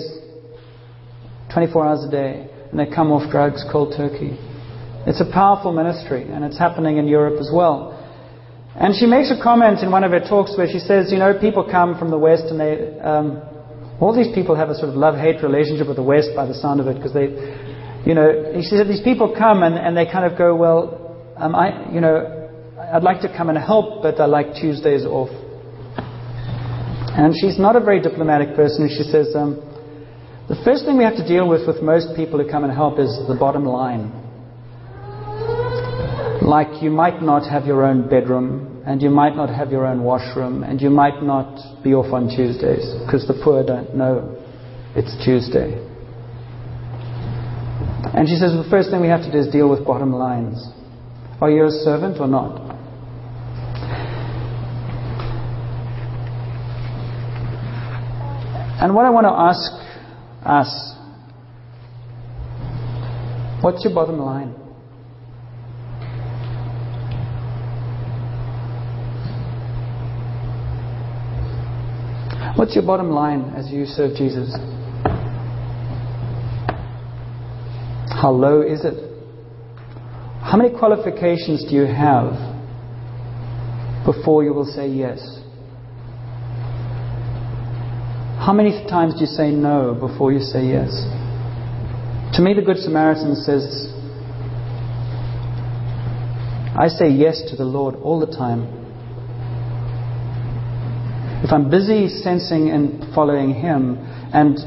24 1.54 1.86
hours 1.86 2.04
a 2.08 2.12
day, 2.12 2.50
and 2.72 2.80
they 2.80 2.88
come 2.88 3.12
off 3.12 3.30
drugs 3.30 3.64
cold 3.72 3.94
turkey. 3.96 4.38
It's 5.06 5.20
a 5.20 5.30
powerful 5.32 5.74
ministry, 5.74 6.24
and 6.24 6.46
it's 6.46 6.58
happening 6.58 6.98
in 6.98 7.08
Europe 7.08 7.40
as 7.40 7.52
well. 7.54 8.00
And 8.76 8.96
she 8.96 9.06
makes 9.06 9.30
a 9.30 9.42
comment 9.42 9.80
in 9.80 9.92
one 9.92 10.04
of 10.04 10.12
her 10.12 10.22
talks 10.22 10.58
where 10.58 10.68
she 10.68 10.80
says, 10.80 11.12
you 11.12 11.20
know, 11.20 11.38
people 11.38 11.68
come 11.70 12.00
from 12.00 12.10
the 12.10 12.18
West 12.18 12.46
and 12.50 12.60
they, 12.60 13.00
um, 13.02 13.44
all 14.00 14.16
these 14.16 14.34
people 14.34 14.56
have 14.56 14.70
a 14.70 14.76
sort 14.76 14.90
of 14.90 14.96
love-hate 14.96 15.44
relationship 15.44 15.88
with 15.88 15.98
the 15.98 16.04
West 16.04 16.30
by 16.36 16.48
the 16.48 16.56
sound 16.56 16.80
of 16.80 16.88
it 16.88 16.96
because 16.96 17.14
they, 17.14 17.30
you 18.08 18.16
know, 18.16 18.52
she 18.56 18.74
said 18.76 18.88
these 18.88 19.04
people 19.04 19.36
come 19.38 19.62
and, 19.62 19.76
and 19.76 19.96
they 19.96 20.10
kind 20.10 20.26
of 20.26 20.38
go, 20.38 20.56
well, 20.56 21.36
um, 21.38 21.54
I, 21.54 21.92
you 21.94 22.02
know, 22.02 22.43
I'd 22.94 23.02
like 23.02 23.22
to 23.22 23.28
come 23.36 23.50
and 23.50 23.58
help, 23.58 24.04
but 24.04 24.20
I 24.20 24.28
like 24.28 24.54
Tuesdays 24.54 25.04
off. 25.04 25.30
And 27.18 27.34
she's 27.34 27.58
not 27.58 27.76
a 27.76 27.80
very 27.80 28.00
diplomatic 28.00 28.56
person. 28.56 28.88
She 28.88 29.02
says, 29.02 29.34
um, 29.36 29.56
the 30.48 30.62
first 30.64 30.86
thing 30.86 31.00
we 31.00 31.04
have 31.04 31.16
to 31.16 31.28
deal 31.28 31.50
with 31.50 31.66
with 31.66 31.82
most 31.82 32.16
people 32.16 32.38
who 32.38 32.48
come 32.48 32.64
and 32.64 32.72
help 32.72 33.00
is 33.00 33.10
the 33.28 33.34
bottom 33.34 33.66
line. 33.66 34.14
Like 36.44 36.84
you 36.84 36.92
might 36.92 37.24
not 37.24 37.50
have 37.50 37.66
your 37.66 37.84
own 37.84 38.08
bedroom, 38.08 38.84
and 38.86 39.02
you 39.02 39.10
might 39.10 39.36
not 39.36 39.50
have 39.50 39.72
your 39.72 39.88
own 39.88 40.04
washroom, 40.04 40.62
and 40.62 40.80
you 40.80 40.92
might 40.92 41.24
not 41.24 41.82
be 41.84 41.96
off 41.96 42.14
on 42.14 42.30
Tuesdays, 42.30 42.86
because 43.06 43.26
the 43.28 43.42
poor 43.44 43.66
don't 43.66 43.96
know 43.96 44.38
it's 44.96 45.16
Tuesday. 45.26 45.82
And 48.14 48.30
she 48.30 48.36
says 48.36 48.54
the 48.54 48.68
first 48.70 48.92
thing 48.92 49.02
we 49.02 49.08
have 49.08 49.24
to 49.24 49.32
do 49.32 49.40
is 49.40 49.48
deal 49.48 49.68
with 49.68 49.84
bottom 49.84 50.14
lines. 50.14 50.64
Are 51.42 51.50
you 51.50 51.66
a 51.66 51.72
servant 51.72 52.20
or 52.20 52.28
not? 52.28 52.73
And 58.82 58.96
what 58.96 59.06
I 59.06 59.10
want 59.10 59.26
to 59.26 59.32
ask 59.32 59.72
us 60.46 60.94
what's 63.62 63.84
your 63.84 63.94
bottom 63.94 64.20
line? 64.20 64.56
What's 72.56 72.76
your 72.76 72.86
bottom 72.86 73.10
line 73.10 73.54
as 73.58 73.72
you 73.72 73.86
serve 73.86 74.16
Jesus? 74.16 74.54
How 78.10 78.32
low 78.32 78.62
is 78.62 78.86
it? 78.86 79.12
How 80.42 80.56
many 80.56 80.70
qualifications 80.78 81.66
do 81.68 81.76
you 81.76 81.86
have 81.86 82.32
before 84.06 84.44
you 84.44 84.54
will 84.54 84.66
say 84.66 84.88
yes? 84.88 85.43
How 88.44 88.52
many 88.52 88.72
times 88.90 89.14
do 89.14 89.22
you 89.22 89.26
say 89.26 89.52
no 89.52 89.94
before 89.94 90.34
you 90.34 90.42
say 90.42 90.66
yes? 90.68 90.92
To 92.36 92.42
me, 92.42 92.54
the 92.54 92.62
Good 92.62 92.76
Samaritan 92.76 93.38
says, 93.38 93.88
I 96.76 96.90
say 96.90 97.08
yes 97.08 97.42
to 97.52 97.56
the 97.56 97.64
Lord 97.64 97.96
all 97.96 98.20
the 98.20 98.28
time. 98.28 98.68
If 101.42 101.54
I'm 101.54 101.70
busy 101.70 102.10
sensing 102.10 102.70
and 102.70 103.16
following 103.16 103.54
Him, 103.54 103.96
and 104.34 104.60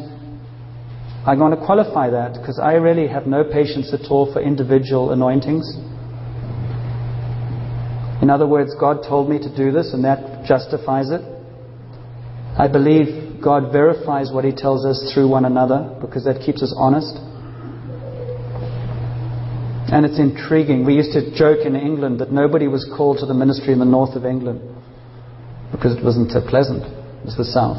I'm 1.27 1.37
going 1.37 1.53
to 1.55 1.63
qualify 1.63 2.09
that 2.09 2.33
because 2.41 2.59
I 2.59 2.81
really 2.81 3.07
have 3.09 3.27
no 3.27 3.45
patience 3.45 3.93
at 3.93 4.11
all 4.11 4.33
for 4.33 4.41
individual 4.41 5.13
anointings. 5.13 5.69
In 8.23 8.31
other 8.31 8.47
words, 8.47 8.75
God 8.81 9.05
told 9.07 9.29
me 9.29 9.39
to 9.39 9.55
do 9.55 9.71
this 9.71 9.93
and 9.93 10.03
that 10.07 10.47
justifies 10.47 11.11
it. 11.11 11.21
I 12.59 12.69
believe 12.69 13.26
God 13.43 13.73
verifies 13.73 14.31
what 14.33 14.45
He 14.45 14.53
tells 14.53 14.85
us 14.85 15.13
through 15.13 15.29
one 15.29 15.45
another 15.45 15.97
because 16.01 16.25
that 16.25 16.43
keeps 16.45 16.63
us 16.63 16.75
honest. 16.77 17.17
And 19.89 20.05
it's 20.05 20.19
intriguing. 20.19 20.85
We 20.85 20.95
used 20.95 21.13
to 21.13 21.31
joke 21.37 21.65
in 21.65 21.77
England 21.77 22.21
that 22.21 22.33
nobody 22.33 22.67
was 22.67 22.89
called 22.97 23.19
to 23.19 23.27
the 23.27 23.35
ministry 23.35 23.73
in 23.73 23.79
the 23.79 23.85
north 23.85 24.17
of 24.17 24.25
England 24.25 24.61
because 25.71 25.97
it 25.97 26.03
wasn't 26.03 26.33
so 26.33 26.41
pleasant. 26.41 26.83
It 26.83 27.25
was 27.25 27.37
the 27.37 27.45
south. 27.45 27.79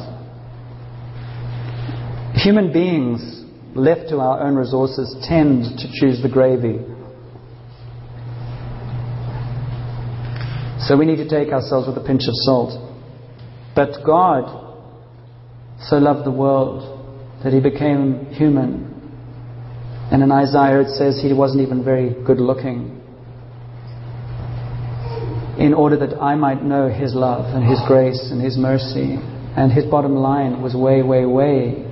Human 2.36 2.72
beings, 2.72 3.44
left 3.76 4.10
to 4.10 4.20
our 4.20 4.42
own 4.42 4.56
resources, 4.56 5.16
tend 5.28 5.80
to 5.80 5.88
choose 6.00 6.22
the 6.22 6.30
gravy. 6.30 6.80
So 10.88 10.96
we 10.96 11.06
need 11.06 11.18
to 11.18 11.28
take 11.28 11.52
ourselves 11.52 11.88
with 11.88 11.98
a 11.98 12.06
pinch 12.06 12.24
of 12.28 12.34
salt. 12.46 12.72
But 13.76 14.06
God 14.06 14.67
so 15.82 15.98
loved 15.98 16.26
the 16.26 16.32
world 16.32 16.82
that 17.44 17.54
he 17.54 17.60
became 17.60 18.26
human 18.28 18.88
and 20.12 20.24
in 20.24 20.32
Isaiah 20.32 20.82
it 20.82 20.90
says 20.96 21.20
he 21.22 21.34
wasn't 21.34 21.62
even 21.62 21.84
very 21.84 22.16
good 22.24 22.40
looking. 22.40 23.02
In 25.60 25.74
order 25.74 25.98
that 25.98 26.22
I 26.22 26.36
might 26.36 26.64
know 26.64 26.88
his 26.88 27.14
love 27.14 27.54
and 27.54 27.64
his 27.68 27.80
grace 27.88 28.30
and 28.32 28.42
his 28.42 28.58
mercy. 28.58 29.20
And 29.58 29.72
his 29.72 29.86
bottom 29.86 30.16
line 30.16 30.62
was 30.62 30.76
way, 30.76 31.02
way, 31.02 31.26
way 31.26 31.84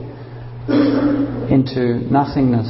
into 1.49 1.99
nothingness. 2.11 2.69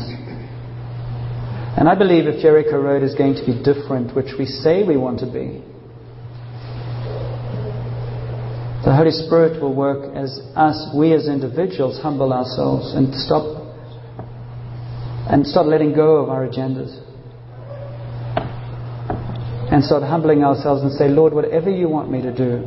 And 1.78 1.90
I 1.90 1.96
believe 1.96 2.28
if 2.28 2.42
Jericho 2.42 2.80
Road 2.80 3.04
is 3.04 3.14
going 3.14 3.36
to 3.36 3.46
be 3.46 3.62
different, 3.62 4.16
which 4.16 4.32
we 4.40 4.46
say 4.46 4.84
we 4.84 4.96
want 4.96 5.20
to 5.20 5.26
be, 5.26 5.62
the 8.86 8.94
Holy 8.96 9.10
Spirit 9.10 9.60
will 9.60 9.74
work 9.74 10.16
as 10.16 10.40
us, 10.56 10.94
we 10.96 11.12
as 11.12 11.28
individuals, 11.28 12.00
humble 12.04 12.32
ourselves 12.32 12.94
and 12.94 13.14
stop 13.16 13.66
and 15.28 15.46
start 15.46 15.66
letting 15.66 15.92
go 15.96 16.18
of 16.18 16.30
our 16.30 16.48
agendas. 16.48 16.94
And 19.74 19.84
start 19.84 20.04
humbling 20.04 20.44
ourselves 20.44 20.84
and 20.84 20.92
say, 20.94 21.10
Lord, 21.10 21.34
whatever 21.34 21.72
you 21.72 21.90
want 21.90 22.12
me 22.12 22.22
to 22.22 22.32
do, 22.32 22.64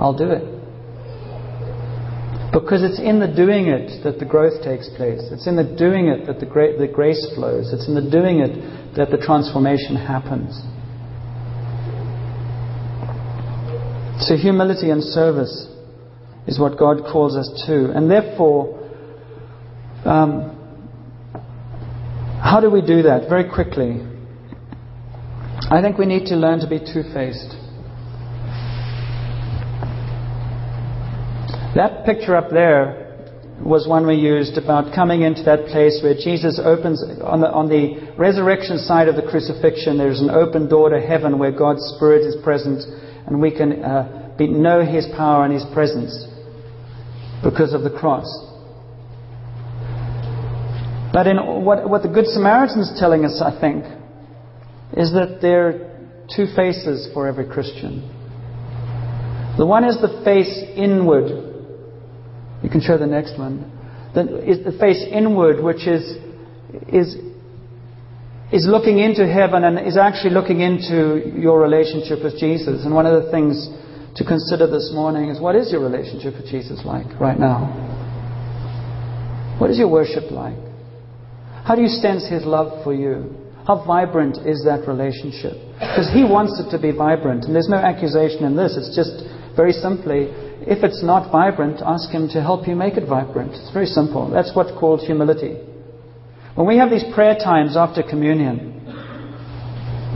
I'll 0.00 0.16
do 0.16 0.30
it. 0.30 0.42
Because 2.50 2.82
it's 2.82 2.98
in 2.98 3.20
the 3.20 3.28
doing 3.28 3.68
it 3.68 4.02
that 4.04 4.18
the 4.18 4.24
growth 4.24 4.64
takes 4.64 4.88
place. 4.96 5.20
It's 5.30 5.46
in 5.46 5.54
the 5.54 5.76
doing 5.76 6.08
it 6.08 6.24
that 6.26 6.40
the, 6.40 6.46
gra- 6.46 6.78
the 6.78 6.88
grace 6.88 7.20
flows. 7.34 7.74
It's 7.74 7.86
in 7.86 7.94
the 7.94 8.10
doing 8.10 8.40
it 8.40 8.96
that 8.96 9.10
the 9.10 9.18
transformation 9.18 9.96
happens. 9.96 10.56
So, 14.20 14.36
humility 14.36 14.90
and 14.90 15.02
service 15.02 15.68
is 16.48 16.58
what 16.58 16.78
God 16.78 17.04
calls 17.04 17.36
us 17.36 17.64
to. 17.66 17.92
And 17.92 18.10
therefore, 18.10 18.74
um, 20.04 20.54
how 22.42 22.60
do 22.60 22.70
we 22.70 22.80
do 22.80 23.02
that? 23.02 23.28
Very 23.28 23.48
quickly. 23.48 24.02
I 25.70 25.82
think 25.82 25.98
we 25.98 26.06
need 26.06 26.26
to 26.26 26.34
learn 26.36 26.60
to 26.60 26.68
be 26.68 26.78
two 26.78 27.02
faced. 27.14 27.54
That 31.76 32.04
picture 32.06 32.34
up 32.34 32.50
there 32.50 33.06
was 33.60 33.86
one 33.86 34.06
we 34.06 34.14
used 34.14 34.56
about 34.56 34.94
coming 34.94 35.22
into 35.22 35.42
that 35.42 35.66
place 35.66 36.00
where 36.02 36.14
Jesus 36.14 36.58
opens, 36.62 37.02
on 37.22 37.40
the, 37.40 37.50
on 37.50 37.68
the 37.68 38.14
resurrection 38.16 38.78
side 38.78 39.08
of 39.08 39.16
the 39.16 39.22
crucifixion, 39.22 39.98
there's 39.98 40.20
an 40.20 40.30
open 40.30 40.68
door 40.68 40.90
to 40.90 41.00
heaven 41.00 41.38
where 41.38 41.52
God's 41.52 41.82
Spirit 41.96 42.22
is 42.22 42.34
present 42.42 42.82
and 43.28 43.40
we 43.40 43.50
can 43.50 43.84
uh, 43.84 44.34
be, 44.38 44.48
know 44.48 44.84
His 44.84 45.06
power 45.16 45.44
and 45.44 45.52
His 45.52 45.64
presence 45.74 46.26
because 47.44 47.74
of 47.74 47.82
the 47.82 47.90
cross. 47.90 48.26
But 51.12 51.26
in 51.26 51.36
what, 51.64 51.88
what 51.88 52.02
the 52.02 52.08
Good 52.08 52.26
Samaritan 52.26 52.80
is 52.80 52.96
telling 52.98 53.24
us, 53.24 53.42
I 53.44 53.58
think, 53.60 53.84
is 54.96 55.12
that 55.12 55.38
there 55.42 55.68
are 55.68 55.72
two 56.34 56.46
faces 56.56 57.08
for 57.12 57.28
every 57.28 57.46
Christian. 57.46 58.00
The 59.58 59.66
one 59.66 59.84
is 59.84 60.00
the 60.00 60.22
face 60.24 60.64
inward. 60.76 61.28
You 62.62 62.70
can 62.70 62.80
show 62.80 62.96
the 62.96 63.06
next 63.06 63.38
one. 63.38 63.70
The, 64.14 64.48
is 64.48 64.64
the 64.64 64.72
face 64.78 65.04
inward, 65.10 65.62
which 65.62 65.86
is, 65.86 66.16
is, 66.88 67.16
is 68.52 68.66
looking 68.66 68.98
into 68.98 69.28
heaven 69.28 69.64
and 69.64 69.78
is 69.86 69.96
actually 69.96 70.32
looking 70.32 70.60
into 70.60 71.36
your 71.36 71.60
relationship 71.60 72.24
with 72.24 72.38
Jesus. 72.38 72.84
And 72.84 72.94
one 72.94 73.04
of 73.04 73.22
the 73.22 73.30
things 73.30 73.68
to 74.16 74.24
consider 74.24 74.66
this 74.66 74.90
morning 74.94 75.28
is 75.28 75.40
what 75.40 75.54
is 75.54 75.70
your 75.70 75.82
relationship 75.82 76.34
with 76.34 76.46
Jesus 76.48 76.80
like 76.84 77.06
right 77.20 77.38
now? 77.38 77.68
What 79.60 79.70
is 79.70 79.78
your 79.78 79.88
worship 79.88 80.30
like? 80.30 80.56
How 81.64 81.74
do 81.74 81.82
you 81.82 81.88
sense 81.88 82.26
His 82.26 82.44
love 82.46 82.82
for 82.84 82.94
you? 82.94 83.36
How 83.66 83.84
vibrant 83.84 84.38
is 84.48 84.64
that 84.64 84.88
relationship? 84.88 85.52
Because 85.76 86.08
He 86.14 86.24
wants 86.24 86.56
it 86.56 86.70
to 86.72 86.80
be 86.80 86.90
vibrant. 86.90 87.44
And 87.44 87.54
there's 87.54 87.68
no 87.68 87.76
accusation 87.76 88.44
in 88.44 88.56
this. 88.56 88.80
It's 88.80 88.96
just 88.96 89.28
very 89.54 89.72
simply, 89.72 90.32
if 90.64 90.80
it's 90.82 91.04
not 91.04 91.30
vibrant, 91.30 91.82
ask 91.84 92.08
Him 92.08 92.28
to 92.32 92.40
help 92.40 92.66
you 92.66 92.74
make 92.74 92.96
it 92.96 93.06
vibrant. 93.06 93.52
It's 93.52 93.72
very 93.74 93.84
simple. 93.84 94.30
That's 94.30 94.56
what's 94.56 94.72
called 94.72 95.00
humility. 95.00 95.67
When 96.58 96.66
we 96.66 96.78
have 96.78 96.90
these 96.90 97.04
prayer 97.14 97.36
times 97.36 97.76
after 97.76 98.02
communion, 98.02 98.82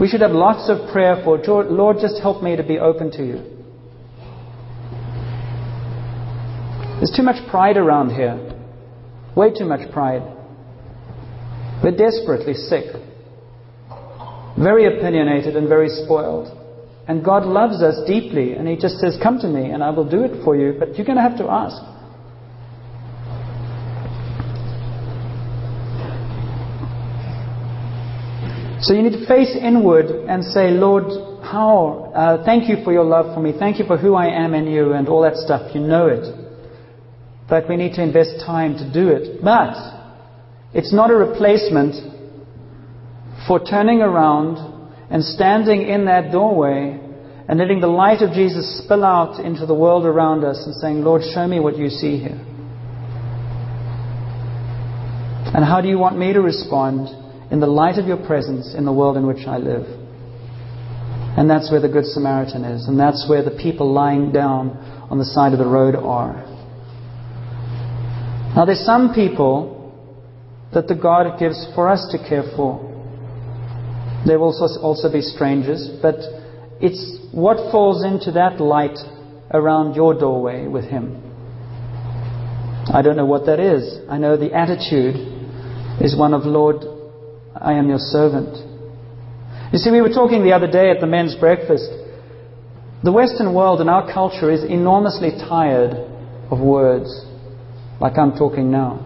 we 0.01 0.09
should 0.09 0.23
have 0.23 0.33
lots 0.33 0.69
of 0.69 0.91
prayer 0.91 1.23
for, 1.23 1.39
Lord, 1.39 1.99
just 2.01 2.21
help 2.21 2.43
me 2.43 2.57
to 2.57 2.65
be 2.65 2.81
open 2.81 3.13
to 3.13 3.25
you. 3.25 3.35
There's 6.99 7.15
too 7.17 7.23
much 7.23 7.49
pride 7.49 7.77
around 7.77 8.11
here. 8.11 8.59
Way 9.37 9.55
too 9.57 9.67
much 9.67 9.93
pride. 9.93 10.23
We're 11.85 11.97
desperately 11.97 12.55
sick, 12.55 12.87
very 14.59 14.99
opinionated, 14.99 15.55
and 15.55 15.69
very 15.69 15.91
spoiled. 15.91 16.49
And 17.07 17.25
God 17.25 17.47
loves 17.47 17.85
us 17.85 18.05
deeply, 18.05 18.55
and 18.55 18.67
He 18.67 18.75
just 18.75 18.99
says, 18.99 19.17
Come 19.23 19.39
to 19.39 19.47
me, 19.47 19.71
and 19.71 19.81
I 19.81 19.91
will 19.91 20.11
do 20.11 20.25
it 20.25 20.43
for 20.43 20.57
you, 20.57 20.75
but 20.77 20.97
you're 20.97 21.07
going 21.07 21.19
to 21.19 21.23
have 21.23 21.39
to 21.39 21.49
ask. 21.49 22.02
So 28.83 28.95
you 28.95 29.03
need 29.03 29.13
to 29.13 29.27
face 29.29 29.57
inward 29.57 30.07
and 30.07 30.45
say, 30.45 30.71
Lord, 30.71 31.05
how? 31.45 32.11
Uh, 32.13 32.45
thank 32.45 32.69
you 32.69 32.83
for 32.83 32.93
your 32.93 33.05
love 33.05 33.33
for 33.33 33.41
me. 33.41 33.53
Thank 33.57 33.79
you 33.79 33.85
for 33.87 33.97
who 33.97 34.15
I 34.17 34.27
am 34.27 34.55
in 34.55 34.67
you 34.67 34.93
and 34.93 35.09
all 35.09 35.23
that 35.23 35.37
stuff. 35.37 35.73
You 35.73 35.81
know 35.83 36.09
it. 36.09 36.27
But 37.49 37.69
we 37.69 37.77
need 37.77 37.95
to 37.95 38.03
invest 38.03 38.45
time 38.45 38.75
to 38.79 38.93
do 38.93 39.09
it. 39.11 39.41
But 39.41 39.77
it's 40.75 40.93
not 40.93 41.13
a 41.13 41.15
replacement 41.15 41.95
for 43.47 43.61
turning 43.63 44.01
around 44.01 44.59
and 45.11 45.23
standing 45.23 45.83
in 45.83 46.07
that 46.07 46.33
doorway 46.33 46.99
and 47.49 47.59
letting 47.61 47.81
the 47.81 47.87
light 47.87 48.21
of 48.21 48.33
Jesus 48.33 48.83
spill 48.83 49.05
out 49.05 49.39
into 49.45 49.65
the 49.65 49.75
world 49.75 50.07
around 50.07 50.43
us 50.43 50.61
and 50.67 50.75
saying, 50.75 51.05
Lord, 51.05 51.23
show 51.23 51.47
me 51.47 51.61
what 51.61 51.79
you 51.79 51.89
see 51.89 52.19
here. 52.19 52.41
And 55.55 55.65
how 55.65 55.81
do 55.81 55.89
you 55.89 55.99
want 55.99 56.19
me 56.19 56.33
to 56.33 56.41
respond 56.41 57.22
in 57.53 57.61
the 57.61 57.67
light 57.67 57.99
of 57.99 58.07
your 58.07 58.17
presence 58.17 58.75
in 58.75 58.87
the 58.87 58.93
world 58.93 59.19
in 59.19 59.27
which 59.27 59.47
I 59.47 59.59
live? 59.59 59.85
And 61.37 61.49
that's 61.49 61.71
where 61.71 61.81
the 61.81 61.89
Good 61.89 62.07
Samaritan 62.07 62.65
is. 62.65 62.89
And 62.89 62.99
that's 62.99 63.27
where 63.29 63.45
the 63.45 63.51
people 63.51 63.93
lying 63.93 64.33
down 64.33 64.71
on 65.11 65.19
the 65.19 65.25
side 65.25 65.53
of 65.53 65.59
the 65.59 65.67
road 65.67 65.95
are. 65.95 66.35
Now, 68.57 68.65
there's 68.65 68.85
some 68.85 69.15
people 69.15 69.79
that 70.75 70.89
the 70.89 70.95
God 70.95 71.39
gives 71.39 71.67
for 71.75 71.89
us 71.89 72.07
to 72.13 72.19
care 72.27 72.45
for. 72.57 72.89
There 74.27 74.39
will 74.39 74.55
also 74.83 75.13
be 75.13 75.21
strangers, 75.21 75.89
but 76.01 76.17
it's 76.81 77.19
what 77.33 77.71
falls 77.71 78.05
into 78.05 78.33
that 78.33 78.61
light 78.61 78.97
around 79.53 79.95
your 79.95 80.19
doorway 80.19 80.67
with 80.67 80.85
Him. 80.85 81.21
I 82.93 83.03
don't 83.03 83.17
know 83.17 83.27
what 83.27 83.47
that 83.47 83.61
is. 83.61 84.01
I 84.09 84.19
know 84.19 84.37
the 84.37 84.53
attitude 84.53 85.17
is 86.01 86.17
one 86.17 86.35
of, 86.35 86.45
Lord, 86.45 86.92
I 87.61 87.75
am 87.75 87.89
your 87.89 87.99
servant. 87.99 88.57
You 89.73 89.79
see, 89.79 89.91
we 89.91 90.01
were 90.01 90.11
talking 90.11 90.45
the 90.45 90.53
other 90.53 90.71
day 90.71 90.91
at 90.91 91.01
the 91.01 91.07
men's 91.07 91.35
breakfast. 91.35 91.89
The 93.03 93.13
Western 93.13 93.55
world 93.55 93.81
and 93.81 93.91
our 93.91 94.13
culture 94.13 94.51
is 94.51 94.63
enormously 94.65 95.31
tired 95.49 95.95
of 96.51 96.61
words. 96.61 97.09
like 98.01 98.19
I'm 98.19 98.33
talking 98.33 98.71
now. 98.71 99.01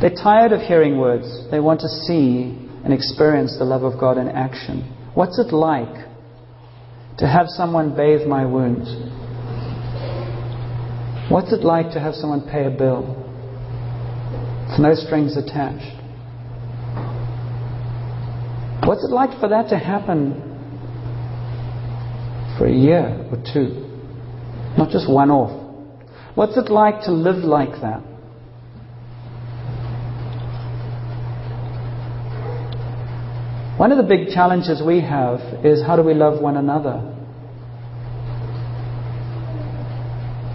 They're 0.00 0.14
tired 0.14 0.52
of 0.52 0.60
hearing 0.60 0.98
words. 0.98 1.26
They 1.50 1.60
want 1.60 1.80
to 1.80 1.88
see 1.88 2.58
and 2.84 2.92
experience 2.92 3.56
the 3.58 3.64
love 3.64 3.84
of 3.84 3.98
God 3.98 4.18
in 4.18 4.28
action. 4.28 4.82
What's 5.14 5.38
it 5.38 5.52
like 5.52 5.94
to 7.18 7.26
have 7.26 7.46
someone 7.48 7.96
bathe 7.96 8.26
my 8.26 8.44
wounds? 8.44 8.90
What's 11.30 11.52
it 11.52 11.64
like 11.64 11.90
to 11.92 12.00
have 12.00 12.14
someone 12.14 12.42
pay 12.42 12.66
a 12.66 12.70
bill? 12.70 13.02
With 14.68 14.80
no 14.80 14.94
strings 14.94 15.36
attached. 15.36 16.03
What's 18.86 19.02
it 19.02 19.10
like 19.10 19.40
for 19.40 19.48
that 19.48 19.70
to 19.70 19.78
happen 19.78 20.34
for 22.58 22.66
a 22.66 22.72
year 22.72 23.26
or 23.30 23.42
two? 23.52 23.80
Not 24.76 24.90
just 24.90 25.10
one 25.10 25.30
off. 25.30 25.62
What's 26.34 26.56
it 26.58 26.70
like 26.70 27.02
to 27.04 27.12
live 27.12 27.44
like 27.44 27.80
that? 27.80 28.02
One 33.78 33.90
of 33.90 33.96
the 33.96 34.04
big 34.04 34.28
challenges 34.28 34.82
we 34.84 35.00
have 35.00 35.40
is 35.64 35.82
how 35.82 35.96
do 35.96 36.02
we 36.02 36.14
love 36.14 36.42
one 36.42 36.56
another? 36.56 37.10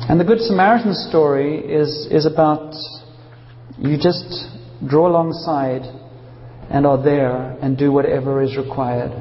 And 0.07 0.19
the 0.19 0.23
Good 0.23 0.39
Samaritan 0.39 0.93
story 0.93 1.59
is, 1.59 2.07
is 2.11 2.25
about 2.25 2.73
you 3.77 3.97
just 3.97 4.49
draw 4.87 5.07
alongside 5.07 5.83
and 6.69 6.85
are 6.85 7.01
there 7.01 7.57
and 7.61 7.77
do 7.77 7.91
whatever 7.91 8.41
is 8.41 8.55
required. 8.57 9.11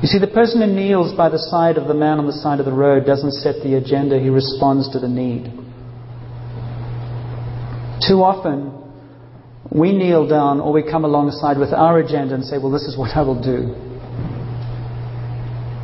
You 0.00 0.06
see, 0.06 0.20
the 0.20 0.30
person 0.32 0.62
who 0.62 0.68
kneels 0.68 1.16
by 1.16 1.28
the 1.28 1.38
side 1.38 1.76
of 1.76 1.88
the 1.88 1.94
man 1.94 2.18
on 2.20 2.26
the 2.26 2.32
side 2.32 2.60
of 2.60 2.66
the 2.66 2.72
road 2.72 3.04
doesn't 3.04 3.32
set 3.32 3.56
the 3.64 3.74
agenda, 3.74 4.18
he 4.18 4.30
responds 4.30 4.92
to 4.92 5.00
the 5.00 5.08
need. 5.08 5.50
Too 8.06 8.22
often, 8.22 8.78
we 9.72 9.92
kneel 9.92 10.28
down 10.28 10.60
or 10.60 10.72
we 10.72 10.84
come 10.88 11.04
alongside 11.04 11.58
with 11.58 11.72
our 11.72 11.98
agenda 11.98 12.34
and 12.34 12.44
say, 12.44 12.58
Well, 12.58 12.70
this 12.70 12.82
is 12.82 12.96
what 12.96 13.16
I 13.16 13.22
will 13.22 13.42
do. 13.42 13.74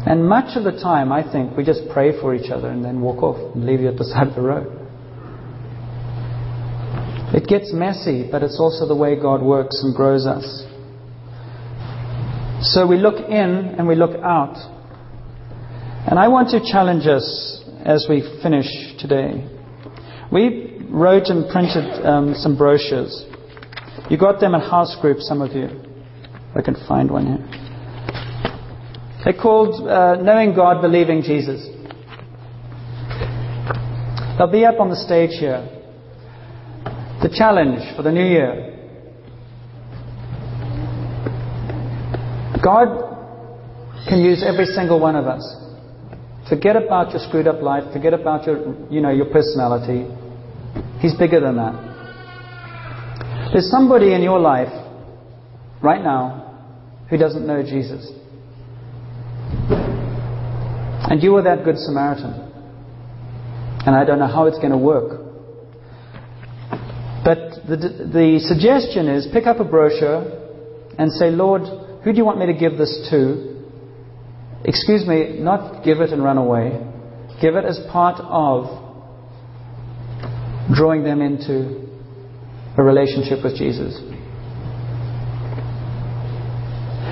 And 0.06 0.28
much 0.28 0.56
of 0.56 0.62
the 0.62 0.78
time, 0.78 1.10
I 1.10 1.22
think, 1.32 1.56
we 1.56 1.64
just 1.64 1.82
pray 1.92 2.12
for 2.20 2.34
each 2.34 2.50
other 2.50 2.68
and 2.68 2.84
then 2.84 3.00
walk 3.00 3.22
off 3.22 3.54
and 3.54 3.66
leave 3.66 3.80
you 3.80 3.88
at 3.88 3.96
the 3.96 4.04
side 4.04 4.28
of 4.28 4.34
the 4.34 4.42
road. 4.42 4.83
It 7.34 7.48
gets 7.48 7.72
messy, 7.72 8.28
but 8.30 8.44
it's 8.44 8.60
also 8.60 8.86
the 8.86 8.94
way 8.94 9.20
God 9.20 9.42
works 9.42 9.82
and 9.82 9.92
grows 9.92 10.24
us. 10.24 10.62
So 12.62 12.86
we 12.86 12.96
look 12.96 13.28
in 13.28 13.74
and 13.76 13.88
we 13.88 13.96
look 13.96 14.14
out. 14.22 14.54
And 16.06 16.16
I 16.16 16.28
want 16.28 16.50
to 16.50 16.60
challenge 16.60 17.08
us 17.08 17.60
as 17.84 18.06
we 18.08 18.22
finish 18.40 18.66
today. 19.00 19.50
We 20.30 20.78
wrote 20.88 21.26
and 21.26 21.50
printed 21.50 22.06
um, 22.06 22.34
some 22.36 22.56
brochures. 22.56 23.26
You 24.08 24.16
got 24.16 24.38
them 24.38 24.54
at 24.54 24.62
house 24.62 24.96
group, 25.00 25.18
some 25.18 25.42
of 25.42 25.52
you. 25.54 25.64
If 25.64 26.56
I 26.56 26.62
can 26.62 26.76
find 26.86 27.10
one 27.10 27.26
here. 27.26 27.64
They're 29.24 29.42
called 29.42 29.88
uh, 29.88 30.22
Knowing 30.22 30.54
God, 30.54 30.80
Believing 30.80 31.22
Jesus. 31.22 31.66
They'll 34.38 34.52
be 34.52 34.64
up 34.64 34.78
on 34.78 34.88
the 34.88 34.96
stage 34.96 35.30
here. 35.40 35.73
The 37.24 37.30
challenge 37.30 37.80
for 37.96 38.02
the 38.02 38.12
new 38.12 38.22
year. 38.22 38.70
God 42.62 42.88
can 44.06 44.20
use 44.20 44.44
every 44.46 44.66
single 44.66 45.00
one 45.00 45.16
of 45.16 45.24
us. 45.24 45.42
Forget 46.50 46.76
about 46.76 47.12
your 47.12 47.20
screwed 47.26 47.46
up 47.46 47.62
life. 47.62 47.90
Forget 47.94 48.12
about 48.12 48.46
your, 48.46 48.58
you 48.90 49.00
know, 49.00 49.08
your 49.08 49.24
personality. 49.24 50.04
He's 51.00 51.14
bigger 51.14 51.40
than 51.40 51.56
that. 51.56 53.50
There's 53.54 53.70
somebody 53.70 54.12
in 54.12 54.20
your 54.20 54.38
life 54.38 54.68
right 55.82 56.04
now 56.04 56.60
who 57.08 57.16
doesn't 57.16 57.46
know 57.46 57.62
Jesus. 57.62 58.06
And 61.08 61.22
you 61.22 61.34
are 61.36 61.42
that 61.42 61.64
Good 61.64 61.78
Samaritan. 61.78 62.34
And 63.86 63.96
I 63.96 64.04
don't 64.04 64.18
know 64.18 64.26
how 64.26 64.44
it's 64.44 64.58
going 64.58 64.72
to 64.72 64.76
work. 64.76 65.23
The, 67.68 67.76
the 67.76 68.40
suggestion 68.44 69.08
is 69.08 69.26
pick 69.32 69.46
up 69.46 69.58
a 69.58 69.64
brochure 69.64 70.44
and 70.98 71.10
say, 71.12 71.30
Lord, 71.30 71.62
who 72.04 72.12
do 72.12 72.18
you 72.18 72.24
want 72.24 72.38
me 72.38 72.46
to 72.46 72.52
give 72.52 72.76
this 72.76 73.08
to? 73.10 73.64
Excuse 74.64 75.06
me, 75.06 75.38
not 75.40 75.84
give 75.84 76.00
it 76.00 76.10
and 76.10 76.22
run 76.22 76.38
away. 76.38 76.78
Give 77.40 77.56
it 77.56 77.64
as 77.64 77.78
part 77.90 78.20
of 78.20 78.82
drawing 80.74 81.04
them 81.04 81.20
into 81.20 81.84
a 82.76 82.82
relationship 82.82 83.44
with 83.44 83.56
Jesus. 83.56 83.98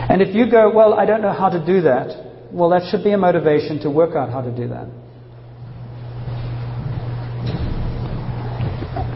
And 0.08 0.20
if 0.20 0.34
you 0.34 0.50
go, 0.50 0.70
well, 0.74 0.94
I 0.94 1.06
don't 1.06 1.22
know 1.22 1.32
how 1.32 1.48
to 1.48 1.64
do 1.64 1.82
that, 1.82 2.50
well, 2.52 2.70
that 2.70 2.90
should 2.90 3.02
be 3.02 3.12
a 3.12 3.18
motivation 3.18 3.80
to 3.80 3.90
work 3.90 4.14
out 4.14 4.30
how 4.30 4.42
to 4.42 4.54
do 4.54 4.68
that. 4.68 4.88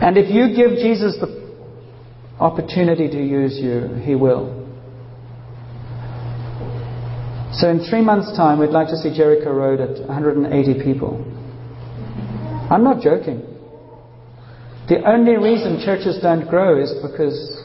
And 0.07 0.17
if 0.17 0.31
you 0.31 0.55
give 0.55 0.79
Jesus 0.79 1.17
the 1.19 1.27
opportunity 2.39 3.09
to 3.09 3.21
use 3.21 3.59
you, 3.59 4.01
He 4.07 4.15
will. 4.15 4.63
So, 7.51 7.69
in 7.69 7.81
three 7.91 8.03
months' 8.03 8.31
time, 8.37 8.61
we'd 8.61 8.71
like 8.71 8.87
to 8.87 8.97
see 8.97 9.13
Jericho 9.13 9.51
Road 9.51 9.81
at 9.81 10.07
180 10.07 10.85
people. 10.85 11.25
I'm 12.71 12.85
not 12.85 13.03
joking. 13.03 13.43
The 14.89 15.03
only 15.05 15.39
reason 15.39 15.83
churches 15.85 16.21
don't 16.23 16.49
grow 16.49 16.81
is 16.81 16.95
because 17.03 17.65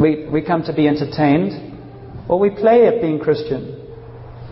we, 0.00 0.28
we 0.28 0.42
come 0.42 0.62
to 0.62 0.72
be 0.72 0.86
entertained 0.86 1.74
or 2.28 2.38
we 2.38 2.50
play 2.50 2.86
at 2.86 3.02
being 3.02 3.18
Christian. 3.18 3.84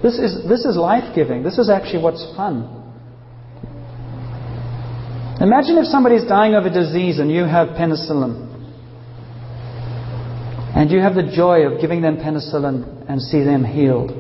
This 0.03 0.19
is, 0.19 0.43
this 0.49 0.65
is 0.65 0.77
life 0.77 1.15
giving. 1.15 1.45
This 1.45 1.57
is 1.57 1.71
actually 1.71 2.03
what's 2.03 2.25
fun. 2.35 2.78
Imagine 5.41 5.79
if 5.79 5.87
somebody's 5.87 6.27
dying 6.27 6.55
of 6.55 6.65
a 6.65 6.71
disease 6.71 7.21
and 7.21 7.31
you 7.31 7.45
have 7.45 7.69
penicillin. 7.69 8.47
And 10.75 10.91
you 10.91 10.99
have 11.01 11.15
the 11.15 11.31
joy 11.35 11.61
of 11.63 11.81
giving 11.81 12.03
them 12.03 12.17
penicillin 12.17 13.07
and 13.09 13.23
see 13.23 13.45
them 13.45 13.65
healed. 13.65 14.11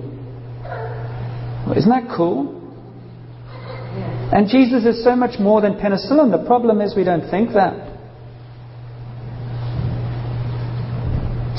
Isn't 1.76 1.90
that 1.90 2.14
cool? 2.16 2.54
And 4.32 4.48
Jesus 4.48 4.84
is 4.84 5.02
so 5.02 5.16
much 5.16 5.40
more 5.40 5.60
than 5.60 5.74
penicillin. 5.74 6.30
The 6.30 6.46
problem 6.46 6.80
is 6.80 6.94
we 6.94 7.04
don't 7.04 7.28
think 7.30 7.50
that. 7.54 7.88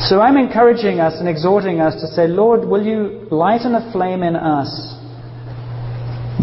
So 0.08 0.22
I'm 0.22 0.38
encouraging 0.38 1.02
us 1.02 1.16
and 1.20 1.28
exhorting 1.28 1.82
us 1.82 1.96
to 2.02 2.08
say, 2.08 2.28
Lord, 2.28 2.68
will 2.68 2.84
you 2.84 3.28
lighten 3.30 3.76
a 3.76 3.92
flame 3.92 4.24
in 4.24 4.36
us 4.36 4.96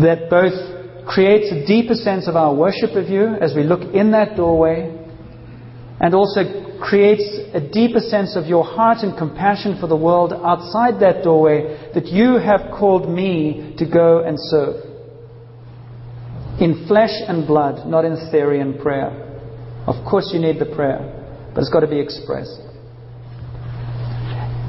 that 0.03 0.29
both 0.29 0.76
creates 1.07 1.53
a 1.53 1.67
deeper 1.67 1.95
sense 1.95 2.29
of 2.29 2.37
our 2.37 2.55
worship 2.55 2.91
of 2.97 3.09
you 3.09 3.35
as 3.41 3.55
we 3.55 3.63
look 3.63 3.95
in 3.95 4.11
that 4.11 4.37
doorway 4.37 4.93
and 6.01 6.15
also 6.15 6.79
creates 6.81 7.25
a 7.55 7.61
deeper 7.61 8.01
sense 8.01 8.37
of 8.37 8.47
your 8.47 8.65
heart 8.65 8.99
and 8.99 9.17
compassion 9.17 9.79
for 9.81 9.87
the 9.87 9.97
world 9.97 10.33
outside 10.33 11.01
that 11.01 11.23
doorway 11.23 11.91
that 11.95 12.07
you 12.07 12.37
have 12.37 12.71
called 12.77 13.09
me 13.09 13.75
to 13.79 13.87
go 13.89 14.25
and 14.25 14.37
serve. 14.39 14.83
In 16.61 16.87
flesh 16.89 17.13
and 17.29 17.47
blood, 17.47 17.87
not 17.87 18.05
in 18.05 18.17
theory 18.31 18.61
and 18.61 18.79
prayer. 18.79 19.11
Of 19.87 20.05
course, 20.09 20.31
you 20.33 20.41
need 20.41 20.59
the 20.59 20.75
prayer, 20.75 21.01
but 21.55 21.61
it's 21.61 21.71
got 21.71 21.81
to 21.81 21.87
be 21.87 22.01
expressed. 22.01 22.61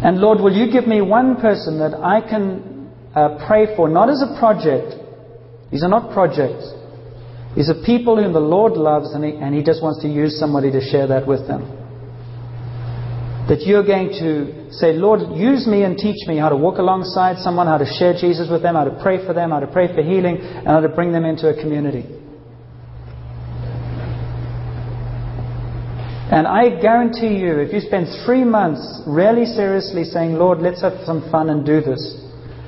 And 0.04 0.20
Lord, 0.20 0.40
will 0.40 0.54
you 0.54 0.72
give 0.72 0.88
me 0.88 1.02
one 1.02 1.38
person 1.38 1.80
that 1.80 1.96
I 1.96 2.22
can 2.22 2.92
uh, 3.16 3.48
pray 3.48 3.76
for, 3.76 3.90
not 3.90 4.10
as 4.10 4.22
a 4.22 4.38
project. 4.38 5.07
These 5.72 5.84
are 5.84 5.90
not 5.90 6.14
projects. 6.14 6.72
These 7.56 7.70
are 7.70 7.82
people 7.86 8.22
whom 8.22 8.34
the 8.34 8.40
Lord 8.40 8.74
loves, 8.74 9.14
and 9.14 9.26
he, 9.26 9.32
and 9.32 9.54
he 9.54 9.64
just 9.64 9.82
wants 9.82 10.02
to 10.04 10.08
use 10.08 10.40
somebody 10.40 10.72
to 10.72 10.80
share 10.80 11.08
that 11.08 11.28
with 11.28 11.48
them. 11.48 11.66
That 13.50 13.66
you're 13.66 13.86
going 13.86 14.10
to 14.20 14.72
say, 14.72 14.94
Lord, 14.94 15.36
use 15.36 15.66
me 15.66 15.84
and 15.84 15.98
teach 15.98 16.28
me 16.28 16.38
how 16.38 16.50
to 16.50 16.56
walk 16.56 16.78
alongside 16.78 17.38
someone, 17.40 17.68
how 17.68 17.78
to 17.80 17.88
share 17.98 18.14
Jesus 18.14 18.48
with 18.52 18.62
them, 18.62 18.76
how 18.76 18.84
to 18.84 19.00
pray 19.02 19.26
for 19.26 19.34
them, 19.34 19.52
how 19.52 19.60
to 19.60 19.68
pray 19.68 19.88
for 19.88 20.04
healing, 20.04 20.38
and 20.38 20.68
how 20.68 20.82
to 20.82 20.90
bring 20.90 21.12
them 21.12 21.26
into 21.26 21.50
a 21.50 21.60
community. 21.60 22.06
And 26.30 26.46
I 26.46 26.80
guarantee 26.82 27.40
you, 27.40 27.60
if 27.60 27.74
you 27.74 27.80
spend 27.80 28.08
three 28.26 28.44
months 28.44 29.02
really 29.08 29.46
seriously 29.46 30.04
saying, 30.04 30.34
Lord, 30.34 30.60
let's 30.60 30.82
have 30.82 31.00
some 31.06 31.32
fun 31.32 31.50
and 31.50 31.66
do 31.66 31.80
this, 31.80 32.22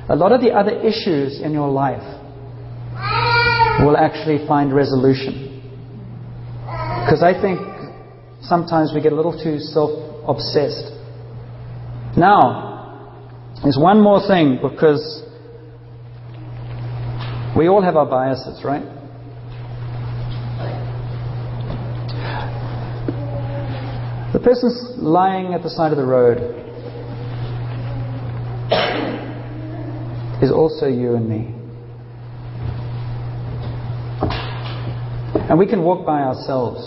a 0.07 0.15
lot 0.15 0.31
of 0.31 0.39
the 0.39 0.51
other 0.51 0.79
issues 0.79 1.41
in 1.41 1.51
your 1.51 1.69
life 1.69 2.18
will 3.85 3.97
actually 3.97 4.45
find 4.47 4.73
resolution. 4.73 5.61
Because 7.03 7.23
I 7.23 7.33
think 7.39 7.59
sometimes 8.41 8.91
we 8.93 9.01
get 9.01 9.13
a 9.13 9.15
little 9.15 9.37
too 9.37 9.59
self 9.59 9.91
obsessed. 10.27 10.93
Now, 12.17 13.55
there's 13.63 13.77
one 13.79 14.01
more 14.01 14.25
thing 14.27 14.59
because 14.61 15.23
We 17.59 17.67
all 17.67 17.81
have 17.81 17.97
our 17.97 18.05
biases, 18.05 18.63
right? 18.63 18.83
The 24.31 24.39
person's 24.39 24.97
lying 24.97 25.53
at 25.53 25.63
the 25.63 25.69
side 25.69 25.91
of 25.91 25.97
the 25.97 26.05
road 26.05 26.37
is 30.43 30.51
also 30.51 30.85
you 30.85 31.15
and 31.15 31.27
me. 31.27 31.58
And 35.49 35.57
we 35.57 35.65
can 35.65 35.83
walk 35.83 36.05
by 36.05 36.21
ourselves. 36.21 36.79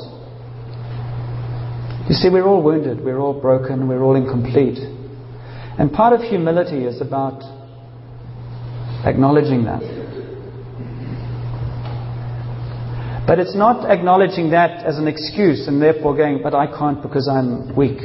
You 2.09 2.15
see, 2.15 2.29
we're 2.31 2.47
all 2.47 2.63
wounded, 2.63 3.05
we're 3.05 3.19
all 3.19 3.41
broken, 3.41 3.89
we're 3.89 4.03
all 4.03 4.15
incomplete. 4.15 4.79
And 5.79 5.93
part 5.93 6.13
of 6.13 6.21
humility 6.21 6.85
is 6.85 7.01
about 7.01 7.43
acknowledging 9.05 9.65
that. 9.65 9.83
But 13.27 13.39
it's 13.39 13.57
not 13.57 13.91
acknowledging 13.91 14.51
that 14.51 14.85
as 14.85 14.99
an 14.99 15.09
excuse 15.09 15.67
and 15.67 15.81
therefore 15.81 16.17
going, 16.17 16.41
but 16.43 16.55
I 16.55 16.67
can't 16.67 17.01
because 17.01 17.29
I'm 17.29 17.75
weak. 17.75 17.99